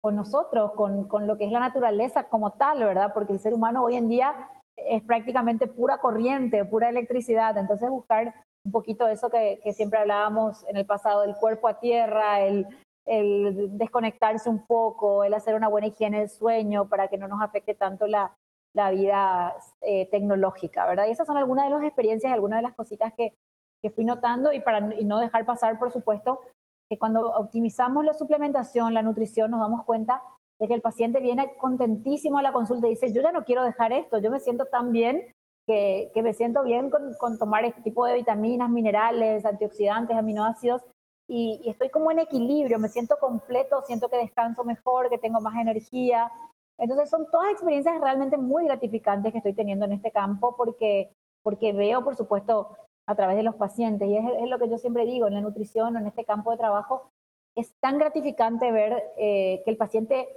con 0.00 0.16
nosotros, 0.16 0.72
con, 0.72 1.08
con, 1.08 1.26
lo 1.26 1.36
que 1.36 1.44
es 1.44 1.52
la 1.52 1.60
naturaleza 1.60 2.28
como 2.28 2.52
tal, 2.52 2.80
¿verdad? 2.80 3.12
Porque 3.12 3.32
el 3.32 3.40
ser 3.40 3.54
humano 3.54 3.82
hoy 3.82 3.96
en 3.96 4.08
día 4.08 4.34
es 4.76 5.02
prácticamente 5.02 5.66
pura 5.66 5.98
corriente, 5.98 6.64
pura 6.64 6.88
electricidad. 6.88 7.56
Entonces 7.56 7.90
buscar 7.90 8.34
un 8.64 8.72
poquito 8.72 9.08
eso 9.08 9.30
que, 9.30 9.60
que 9.62 9.72
siempre 9.72 9.98
hablábamos 9.98 10.64
en 10.68 10.76
el 10.76 10.86
pasado, 10.86 11.24
el 11.24 11.34
cuerpo 11.36 11.68
a 11.68 11.80
tierra, 11.80 12.40
el, 12.40 12.66
el, 13.06 13.76
desconectarse 13.76 14.48
un 14.48 14.64
poco, 14.66 15.24
el 15.24 15.34
hacer 15.34 15.54
una 15.54 15.68
buena 15.68 15.88
higiene 15.88 16.20
del 16.20 16.28
sueño 16.28 16.88
para 16.88 17.08
que 17.08 17.18
no 17.18 17.26
nos 17.28 17.42
afecte 17.42 17.74
tanto 17.74 18.06
la, 18.06 18.36
la 18.74 18.90
vida 18.90 19.56
eh, 19.80 20.08
tecnológica, 20.10 20.86
¿verdad? 20.86 21.06
Y 21.08 21.12
esas 21.12 21.26
son 21.26 21.36
algunas 21.36 21.64
de 21.64 21.70
las 21.70 21.82
experiencias, 21.82 22.32
algunas 22.32 22.58
de 22.58 22.62
las 22.62 22.74
cositas 22.74 23.12
que, 23.14 23.34
que 23.82 23.90
fui 23.90 24.04
notando 24.04 24.52
y 24.52 24.60
para 24.60 24.94
y 24.94 25.04
no 25.04 25.18
dejar 25.18 25.44
pasar, 25.46 25.78
por 25.78 25.90
supuesto, 25.90 26.40
que 26.88 26.98
cuando 26.98 27.30
optimizamos 27.32 28.04
la 28.04 28.14
suplementación, 28.14 28.94
la 28.94 29.02
nutrición, 29.02 29.50
nos 29.50 29.60
damos 29.60 29.84
cuenta 29.84 30.22
de 30.58 30.66
que 30.66 30.74
el 30.74 30.80
paciente 30.80 31.20
viene 31.20 31.54
contentísimo 31.56 32.38
a 32.38 32.42
la 32.42 32.52
consulta 32.52 32.86
y 32.86 32.90
dice, 32.90 33.12
yo 33.12 33.22
ya 33.22 33.32
no 33.32 33.44
quiero 33.44 33.62
dejar 33.62 33.92
esto, 33.92 34.18
yo 34.18 34.30
me 34.30 34.40
siento 34.40 34.66
tan 34.66 34.90
bien 34.92 35.22
que, 35.66 36.10
que 36.14 36.22
me 36.22 36.32
siento 36.32 36.64
bien 36.64 36.90
con, 36.90 37.14
con, 37.18 37.38
tomar 37.38 37.64
este 37.64 37.82
tipo 37.82 38.06
de 38.06 38.14
vitaminas, 38.14 38.70
minerales, 38.70 39.44
antioxidantes, 39.44 40.16
aminoácidos, 40.16 40.82
y, 41.28 41.60
estoy 41.66 41.90
como 41.90 42.10
en 42.10 42.20
equilibrio, 42.20 42.78
me 42.78 42.88
siento 42.88 43.18
completo, 43.20 43.82
siento 43.86 44.08
que 44.08 44.16
descanso 44.16 44.64
mejor, 44.64 45.10
que 45.10 45.18
tengo 45.18 45.40
más 45.40 45.56
energía. 45.60 46.32
Entonces 46.78 47.10
son 47.10 47.30
todas 47.30 47.52
experiencias 47.52 48.00
realmente 48.00 48.38
muy 48.38 48.64
gratificantes 48.64 49.32
que 49.32 49.38
estoy 49.38 49.52
teniendo 49.52 49.84
en 49.84 49.92
este 49.92 50.10
campo 50.10 50.56
porque, 50.56 51.12
porque 51.42 51.72
veo, 51.74 52.02
por 52.02 52.16
supuesto, 52.16 52.76
a 53.08 53.14
través 53.14 53.36
de 53.38 53.42
los 53.42 53.54
pacientes. 53.54 54.06
Y 54.06 54.16
es, 54.18 54.24
lo 54.48 54.58
que 54.58 54.68
yo 54.68 54.76
siempre 54.76 55.06
digo, 55.06 55.26
en 55.26 55.34
la 55.34 55.40
nutrición 55.40 55.96
o 55.96 55.98
en 55.98 56.06
este 56.06 56.24
campo 56.24 56.50
de 56.50 56.58
trabajo, 56.58 57.10
es 57.56 57.72
tan 57.80 57.98
gratificante 57.98 58.70
ver 58.70 59.02
eh, 59.16 59.62
que 59.64 59.70
el 59.70 59.78
paciente 59.78 60.28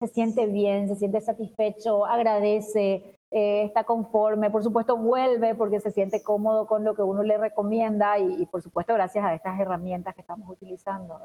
se 0.00 0.08
siente 0.08 0.46
bien, 0.46 0.88
se 0.88 0.96
siente 0.96 1.20
satisfecho, 1.20 2.04
agradece, 2.04 3.16
eh, 3.30 3.62
está 3.64 3.84
conforme, 3.84 4.50
por 4.50 4.64
supuesto 4.64 4.96
vuelve 4.96 5.54
porque 5.54 5.78
se 5.78 5.92
siente 5.92 6.20
cómodo 6.20 6.66
con 6.66 6.82
lo 6.82 6.96
que 6.96 7.02
uno 7.02 7.22
le 7.22 7.38
recomienda 7.38 8.18
y, 8.18 8.44
por 8.46 8.60
supuesto 8.60 8.92
gracias 8.92 9.24
a 9.24 9.32
estas 9.32 9.58
herramientas 9.60 10.14
que 10.16 10.20
estamos 10.20 10.50
utilizando. 10.50 11.20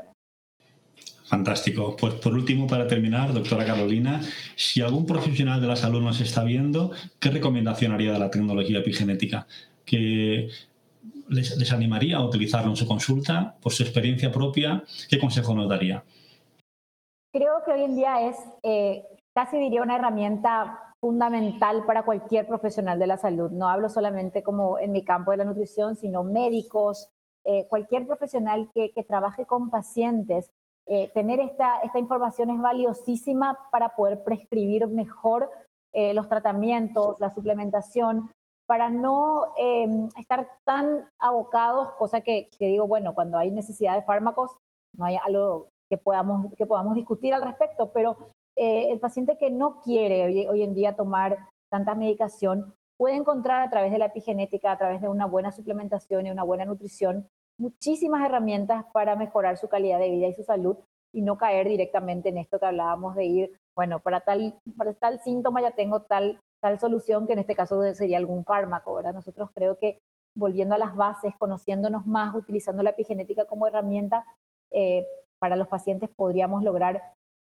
Fantástico. 1.26 1.96
Pues 2.00 2.14
por 2.16 2.34
último, 2.34 2.68
para 2.68 2.88
terminar, 2.88 3.34
doctora 3.34 3.66
Carolina, 3.66 4.22
si 4.56 4.82
algún 4.82 5.08
profesional 5.08 5.60
de 5.60 5.68
la 5.68 5.76
salud 5.76 6.02
nos 6.02 6.22
está 6.22 6.44
viendo, 6.44 6.92
¿qué 7.20 7.32
recomendación 7.32 7.92
haría 7.92 8.14
de 8.14 8.20
la 8.20 8.30
tecnología 8.30 8.80
epigenética? 8.80 9.48
Que 9.84 10.50
les, 11.30 11.72
animaría 11.72 12.18
a 12.18 12.26
utilizarlo 12.26 12.70
en 12.70 12.76
su 12.76 12.88
consulta 12.88 13.56
por 13.62 13.72
su 13.72 13.84
experiencia 13.84 14.32
propia? 14.32 14.84
¿Qué 15.10 15.20
consejo 15.20 15.54
nos 15.54 15.70
daría? 15.70 16.04
Creo 17.34 17.64
que 17.66 17.72
hoy 17.72 17.84
en 17.84 17.96
día 17.96 18.28
es 18.28 18.38
eh, 18.64 19.04
casi 19.34 19.58
diría 19.58 19.82
una 19.82 19.96
herramienta 19.96 20.96
fundamental 21.00 21.86
para 21.86 22.04
cualquier 22.04 22.46
profesional 22.46 23.00
de 23.00 23.08
la 23.08 23.18
salud. 23.18 23.50
No 23.52 23.68
hablo 23.68 23.90
solamente 23.90 24.44
como 24.44 24.78
en 24.78 24.92
mi 24.92 25.04
campo 25.04 25.32
de 25.32 25.38
la 25.38 25.46
nutrición, 25.46 25.96
sino 25.96 26.24
médicos, 26.24 27.10
eh, 27.46 27.66
cualquier 27.70 28.06
profesional 28.06 28.70
que, 28.74 28.92
trabaje 29.08 29.46
con 29.46 29.70
pacientes. 29.70 30.52
Eh, 30.86 31.10
tener 31.14 31.40
esta, 31.40 31.80
esta 31.84 32.00
información 32.00 32.50
es 32.50 32.60
valiosísima 32.60 33.58
para 33.72 33.96
poder 33.96 34.24
prescribir 34.24 34.88
mejor 34.88 35.50
los 36.14 36.30
tratamientos, 36.30 37.20
la 37.20 37.34
suplementación, 37.34 38.32
para 38.72 38.90
no 38.90 39.52
em, 39.58 40.08
estar 40.18 40.48
tan 40.64 41.06
abocados, 41.20 41.92
cosa 42.00 42.22
que, 42.22 42.50
digo, 42.58 42.88
bueno, 42.88 43.14
cuando 43.14 43.38
hay 43.38 43.52
necesidad 43.52 43.96
de 43.96 44.04
fármacos, 44.04 44.56
no 44.98 45.04
hay 45.04 45.18
algo 45.26 45.68
que 45.90 45.98
podamos, 45.98 46.54
que 46.56 46.66
podamos 46.66 46.96
discutir 46.96 47.34
al 47.34 47.42
respecto, 47.42 47.92
pero 47.92 48.16
eh, 48.56 48.90
el 48.90 49.02
paciente 49.02 49.38
que 49.38 49.52
no 49.52 49.82
quiere 49.82 50.48
hoy, 50.48 50.64
en 50.64 50.74
día 50.74 50.96
tomar 50.96 51.50
tanta 51.70 51.96
medicación 51.96 52.74
puede 52.98 53.16
encontrar 53.16 53.62
a 53.62 53.70
través 53.70 53.92
de 53.92 53.98
la 53.98 54.06
epigenética, 54.06 54.72
a 54.72 54.78
través 54.78 55.02
de 55.02 55.10
una 55.10 55.26
buena 55.26 55.52
suplementación 55.52 56.28
y 56.28 56.32
una 56.32 56.44
buena 56.44 56.64
nutrición, 56.64 57.28
muchísimas 57.60 58.26
herramientas 58.26 58.86
para 58.94 59.18
mejorar 59.18 59.58
su 59.58 59.68
calidad 59.68 60.00
de 60.00 60.12
vida 60.12 60.28
y 60.28 60.34
su 60.34 60.44
salud 60.44 60.78
y 61.14 61.24
no 61.24 61.38
caer 61.38 61.68
directamente 61.68 62.30
en 62.30 62.38
esto 62.38 62.58
que 62.58 62.68
hablábamos 62.68 63.16
de 63.16 63.26
ir, 63.26 63.60
bueno, 63.76 64.00
para 64.00 64.22
tal, 64.22 64.58
para 64.78 64.94
tal 64.94 65.20
síntoma 65.20 65.62
ya 65.62 65.72
tengo 65.72 66.04
tal 66.04 66.40
tal 66.62 66.80
solución 66.80 67.28
que 67.28 67.34
en 67.34 67.40
este 67.40 67.56
caso 67.56 67.82
sería 67.94 68.18
algún 68.18 68.46
fármaco, 68.46 68.94
¿verdad? 68.96 69.14
Nosotros 69.14 69.50
creo 69.54 69.78
que 69.78 70.00
volviendo 70.36 70.76
a 70.76 70.78
las 70.78 70.96
bases, 70.96 71.34
conociéndonos 71.38 72.06
más, 72.06 72.34
utilizando 72.36 72.84
la 72.84 72.92
epigenética 72.92 73.46
como 73.46 73.68
herramienta, 73.68 74.26
eh, 74.72 75.06
para 75.40 75.56
los 75.56 75.68
pacientes 75.68 76.10
podríamos 76.16 76.64
lograr 76.64 77.02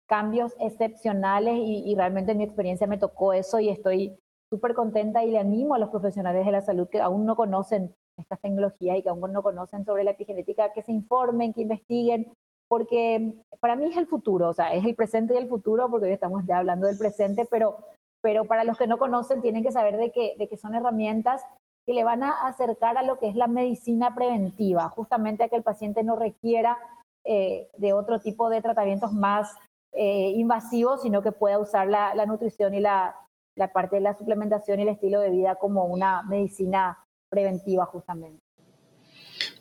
cambios 0.08 0.56
excepcionales 0.60 1.56
y, 1.58 1.94
realmente 1.96 2.32
en 2.32 2.40
mi 2.40 2.44
experiencia 2.44 2.88
me 2.88 2.98
tocó 2.98 3.34
eso 3.34 3.60
y 3.60 3.70
estoy 3.70 4.18
súper 4.50 4.74
contenta 4.74 5.24
y 5.24 5.32
le 5.32 5.40
animo 5.40 5.76
a 5.76 5.80
los 5.80 5.90
profesionales 5.90 6.46
de 6.46 6.52
la 6.52 6.62
salud 6.62 6.88
que 6.90 7.00
aún 7.00 7.26
no 7.26 7.36
conocen 7.36 7.94
estas 8.18 8.40
tecnologías 8.42 8.98
y 8.98 9.04
que 9.04 9.10
aún 9.10 9.32
no 9.32 9.44
conocen 9.44 9.86
sobre 9.86 10.04
la 10.04 10.12
epigenética, 10.12 10.74
que 10.74 10.82
se 10.82 10.92
informen, 10.92 11.54
que 11.54 11.62
investiguen, 11.62 12.34
porque 12.68 13.34
para 13.60 13.76
mí 13.76 13.86
es 13.86 13.98
el 13.98 14.08
futuro, 14.08 14.50
o 14.50 14.54
sea, 14.54 14.74
es 14.74 14.84
el 14.84 14.96
presente 14.96 15.36
y 15.36 15.38
el 15.38 15.48
futuro, 15.48 15.90
porque 15.90 16.08
hoy 16.08 16.14
estamos 16.14 16.44
ya 16.46 16.58
hablando 16.58 16.88
del 16.88 16.98
presente, 16.98 17.48
pero 17.50 17.78
pero 18.22 18.46
para 18.46 18.64
los 18.64 18.78
que 18.78 18.88
no 18.88 18.98
conocen 18.98 19.42
tienen 19.42 19.64
que 19.64 19.72
saber 19.72 19.98
de 19.98 20.12
que, 20.12 20.36
de 20.38 20.48
que 20.48 20.58
son 20.58 20.76
herramientas 20.76 21.44
que 21.86 21.94
le 21.94 22.04
van 22.04 22.24
a 22.24 22.48
acercar 22.48 22.98
a 22.98 23.04
lo 23.04 23.18
que 23.18 23.30
es 23.30 23.36
la 23.36 23.48
medicina 23.48 24.14
preventiva, 24.14 24.90
justamente 24.90 25.44
a 25.44 25.50
que 25.50 25.56
el 25.56 25.64
paciente 25.64 26.04
no 26.04 26.16
requiera 26.16 26.78
eh, 27.26 27.70
de 27.78 27.94
otro 27.94 28.20
tipo 28.20 28.50
de 28.50 28.62
tratamientos 28.62 29.12
más 29.14 29.56
eh, 29.94 30.32
invasivos, 30.36 31.02
sino 31.02 31.22
que 31.22 31.32
pueda 31.32 31.58
usar 31.58 31.88
la, 31.88 32.14
la 32.14 32.26
nutrición 32.26 32.74
y 32.76 32.80
la, 32.80 33.16
la 33.56 33.72
parte 33.74 33.96
de 33.96 34.02
la 34.02 34.14
suplementación 34.14 34.80
y 34.80 34.84
el 34.84 34.90
estilo 34.90 35.20
de 35.20 35.32
vida 35.32 35.56
como 35.56 35.86
una 35.86 36.24
medicina 36.24 37.00
preventiva 37.30 37.86
justamente. 37.86 38.39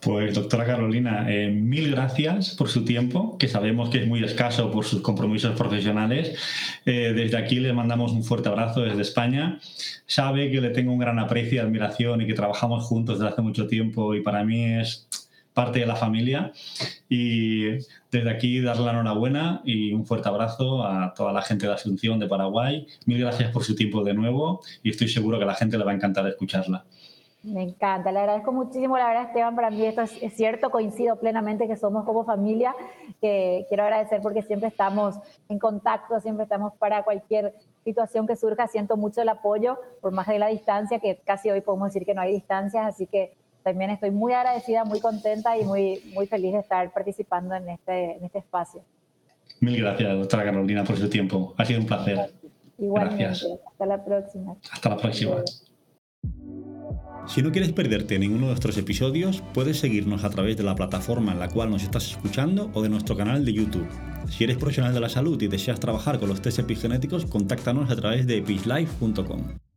Pues 0.01 0.33
doctora 0.33 0.65
Carolina, 0.65 1.25
eh, 1.29 1.49
mil 1.49 1.91
gracias 1.91 2.55
por 2.55 2.69
su 2.69 2.85
tiempo, 2.85 3.37
que 3.37 3.49
sabemos 3.49 3.89
que 3.89 3.99
es 3.99 4.07
muy 4.07 4.23
escaso 4.23 4.71
por 4.71 4.85
sus 4.85 5.01
compromisos 5.01 5.57
profesionales. 5.57 6.37
Eh, 6.85 7.11
desde 7.13 7.37
aquí 7.37 7.59
le 7.59 7.73
mandamos 7.73 8.13
un 8.13 8.23
fuerte 8.23 8.47
abrazo 8.47 8.81
desde 8.81 9.01
España. 9.01 9.59
Sabe 10.05 10.51
que 10.51 10.61
le 10.61 10.69
tengo 10.69 10.93
un 10.93 10.99
gran 10.99 11.19
aprecio 11.19 11.55
y 11.55 11.59
admiración 11.59 12.21
y 12.21 12.27
que 12.27 12.33
trabajamos 12.33 12.85
juntos 12.85 13.19
desde 13.19 13.33
hace 13.33 13.41
mucho 13.41 13.67
tiempo 13.67 14.15
y 14.15 14.21
para 14.21 14.45
mí 14.45 14.63
es 14.63 15.09
parte 15.53 15.79
de 15.79 15.85
la 15.85 15.97
familia. 15.97 16.53
Y 17.09 17.63
desde 18.09 18.29
aquí 18.29 18.61
darle 18.61 18.85
la 18.85 18.91
enhorabuena 18.91 19.61
y 19.65 19.91
un 19.91 20.05
fuerte 20.05 20.29
abrazo 20.29 20.85
a 20.85 21.13
toda 21.13 21.33
la 21.33 21.41
gente 21.41 21.67
de 21.67 21.73
Asunción 21.73 22.19
de 22.19 22.27
Paraguay. 22.27 22.87
Mil 23.05 23.19
gracias 23.19 23.51
por 23.51 23.65
su 23.65 23.75
tiempo 23.75 24.05
de 24.05 24.13
nuevo 24.13 24.61
y 24.81 24.91
estoy 24.91 25.09
seguro 25.09 25.37
que 25.37 25.43
a 25.43 25.47
la 25.47 25.55
gente 25.55 25.77
le 25.77 25.83
va 25.83 25.91
a 25.91 25.95
encantar 25.95 26.25
escucharla. 26.25 26.85
Me 27.41 27.63
encanta, 27.63 28.11
le 28.11 28.19
agradezco 28.19 28.51
muchísimo, 28.51 28.97
la 28.97 29.07
verdad 29.07 29.27
Esteban, 29.27 29.55
para 29.55 29.69
mí 29.69 29.85
esto 29.85 30.01
es, 30.01 30.33
cierto, 30.33 30.69
coincido 30.71 31.15
plenamente 31.15 31.67
que 31.67 31.77
somos 31.77 32.03
como 32.03 32.25
familia, 32.25 32.75
que 33.21 33.65
quiero 33.69 33.83
agradecer 33.83 34.21
porque 34.21 34.41
siempre 34.41 34.67
estamos 34.67 35.15
en 35.47 35.57
contacto, 35.57 36.19
siempre 36.19 36.43
estamos 36.43 36.73
para 36.73 37.03
cualquier 37.03 37.53
situación 37.85 38.27
que 38.27 38.35
surja, 38.35 38.67
siento 38.67 38.97
mucho 38.97 39.21
el 39.21 39.29
apoyo, 39.29 39.79
por 40.01 40.11
más 40.11 40.27
de 40.27 40.37
la 40.37 40.47
distancia, 40.47 40.99
que 40.99 41.21
casi 41.23 41.49
hoy 41.49 41.61
podemos 41.61 41.93
decir 41.93 42.05
que 42.05 42.13
no 42.13 42.19
hay 42.19 42.33
distancias, 42.33 42.85
así 42.85 43.07
que 43.07 43.37
también 43.63 43.91
estoy 43.91 44.11
muy 44.11 44.33
agradecida, 44.33 44.83
muy 44.83 44.99
contenta 44.99 45.57
y 45.57 45.63
muy, 45.63 46.11
muy 46.13 46.27
feliz 46.27 46.51
de 46.51 46.59
estar 46.59 46.91
participando 46.91 47.55
en 47.55 47.69
este, 47.69 48.17
en 48.17 48.25
este 48.25 48.39
espacio. 48.39 48.81
Mil 49.61 49.81
gracias, 49.81 50.13
doctora 50.13 50.43
Carolina, 50.43 50.83
por 50.83 50.97
su 50.97 51.09
tiempo. 51.09 51.53
Ha 51.57 51.63
sido 51.63 51.79
un 51.79 51.87
placer. 51.87 52.33
Igualmente. 52.77 53.23
Hasta 53.65 53.85
la 53.85 54.03
próxima. 54.03 54.55
Hasta 54.71 54.89
la 54.89 54.97
próxima. 54.97 55.43
Si 57.27 57.43
no 57.43 57.51
quieres 57.51 57.71
perderte 57.73 58.17
ninguno 58.17 58.47
de 58.47 58.51
nuestros 58.53 58.77
episodios, 58.77 59.43
puedes 59.53 59.79
seguirnos 59.79 60.23
a 60.23 60.29
través 60.31 60.57
de 60.57 60.63
la 60.63 60.75
plataforma 60.75 61.31
en 61.31 61.39
la 61.39 61.49
cual 61.49 61.69
nos 61.69 61.83
estás 61.83 62.09
escuchando 62.09 62.71
o 62.73 62.81
de 62.81 62.89
nuestro 62.89 63.15
canal 63.15 63.45
de 63.45 63.53
YouTube. 63.53 63.87
Si 64.29 64.43
eres 64.43 64.57
profesional 64.57 64.93
de 64.93 64.99
la 64.99 65.09
salud 65.09 65.39
y 65.41 65.47
deseas 65.47 65.79
trabajar 65.79 66.19
con 66.19 66.29
los 66.29 66.41
test 66.41 66.59
epigenéticos, 66.59 67.25
contáctanos 67.25 67.91
a 67.91 67.95
través 67.95 68.25
de 68.25 68.37
epislife.com. 68.37 69.68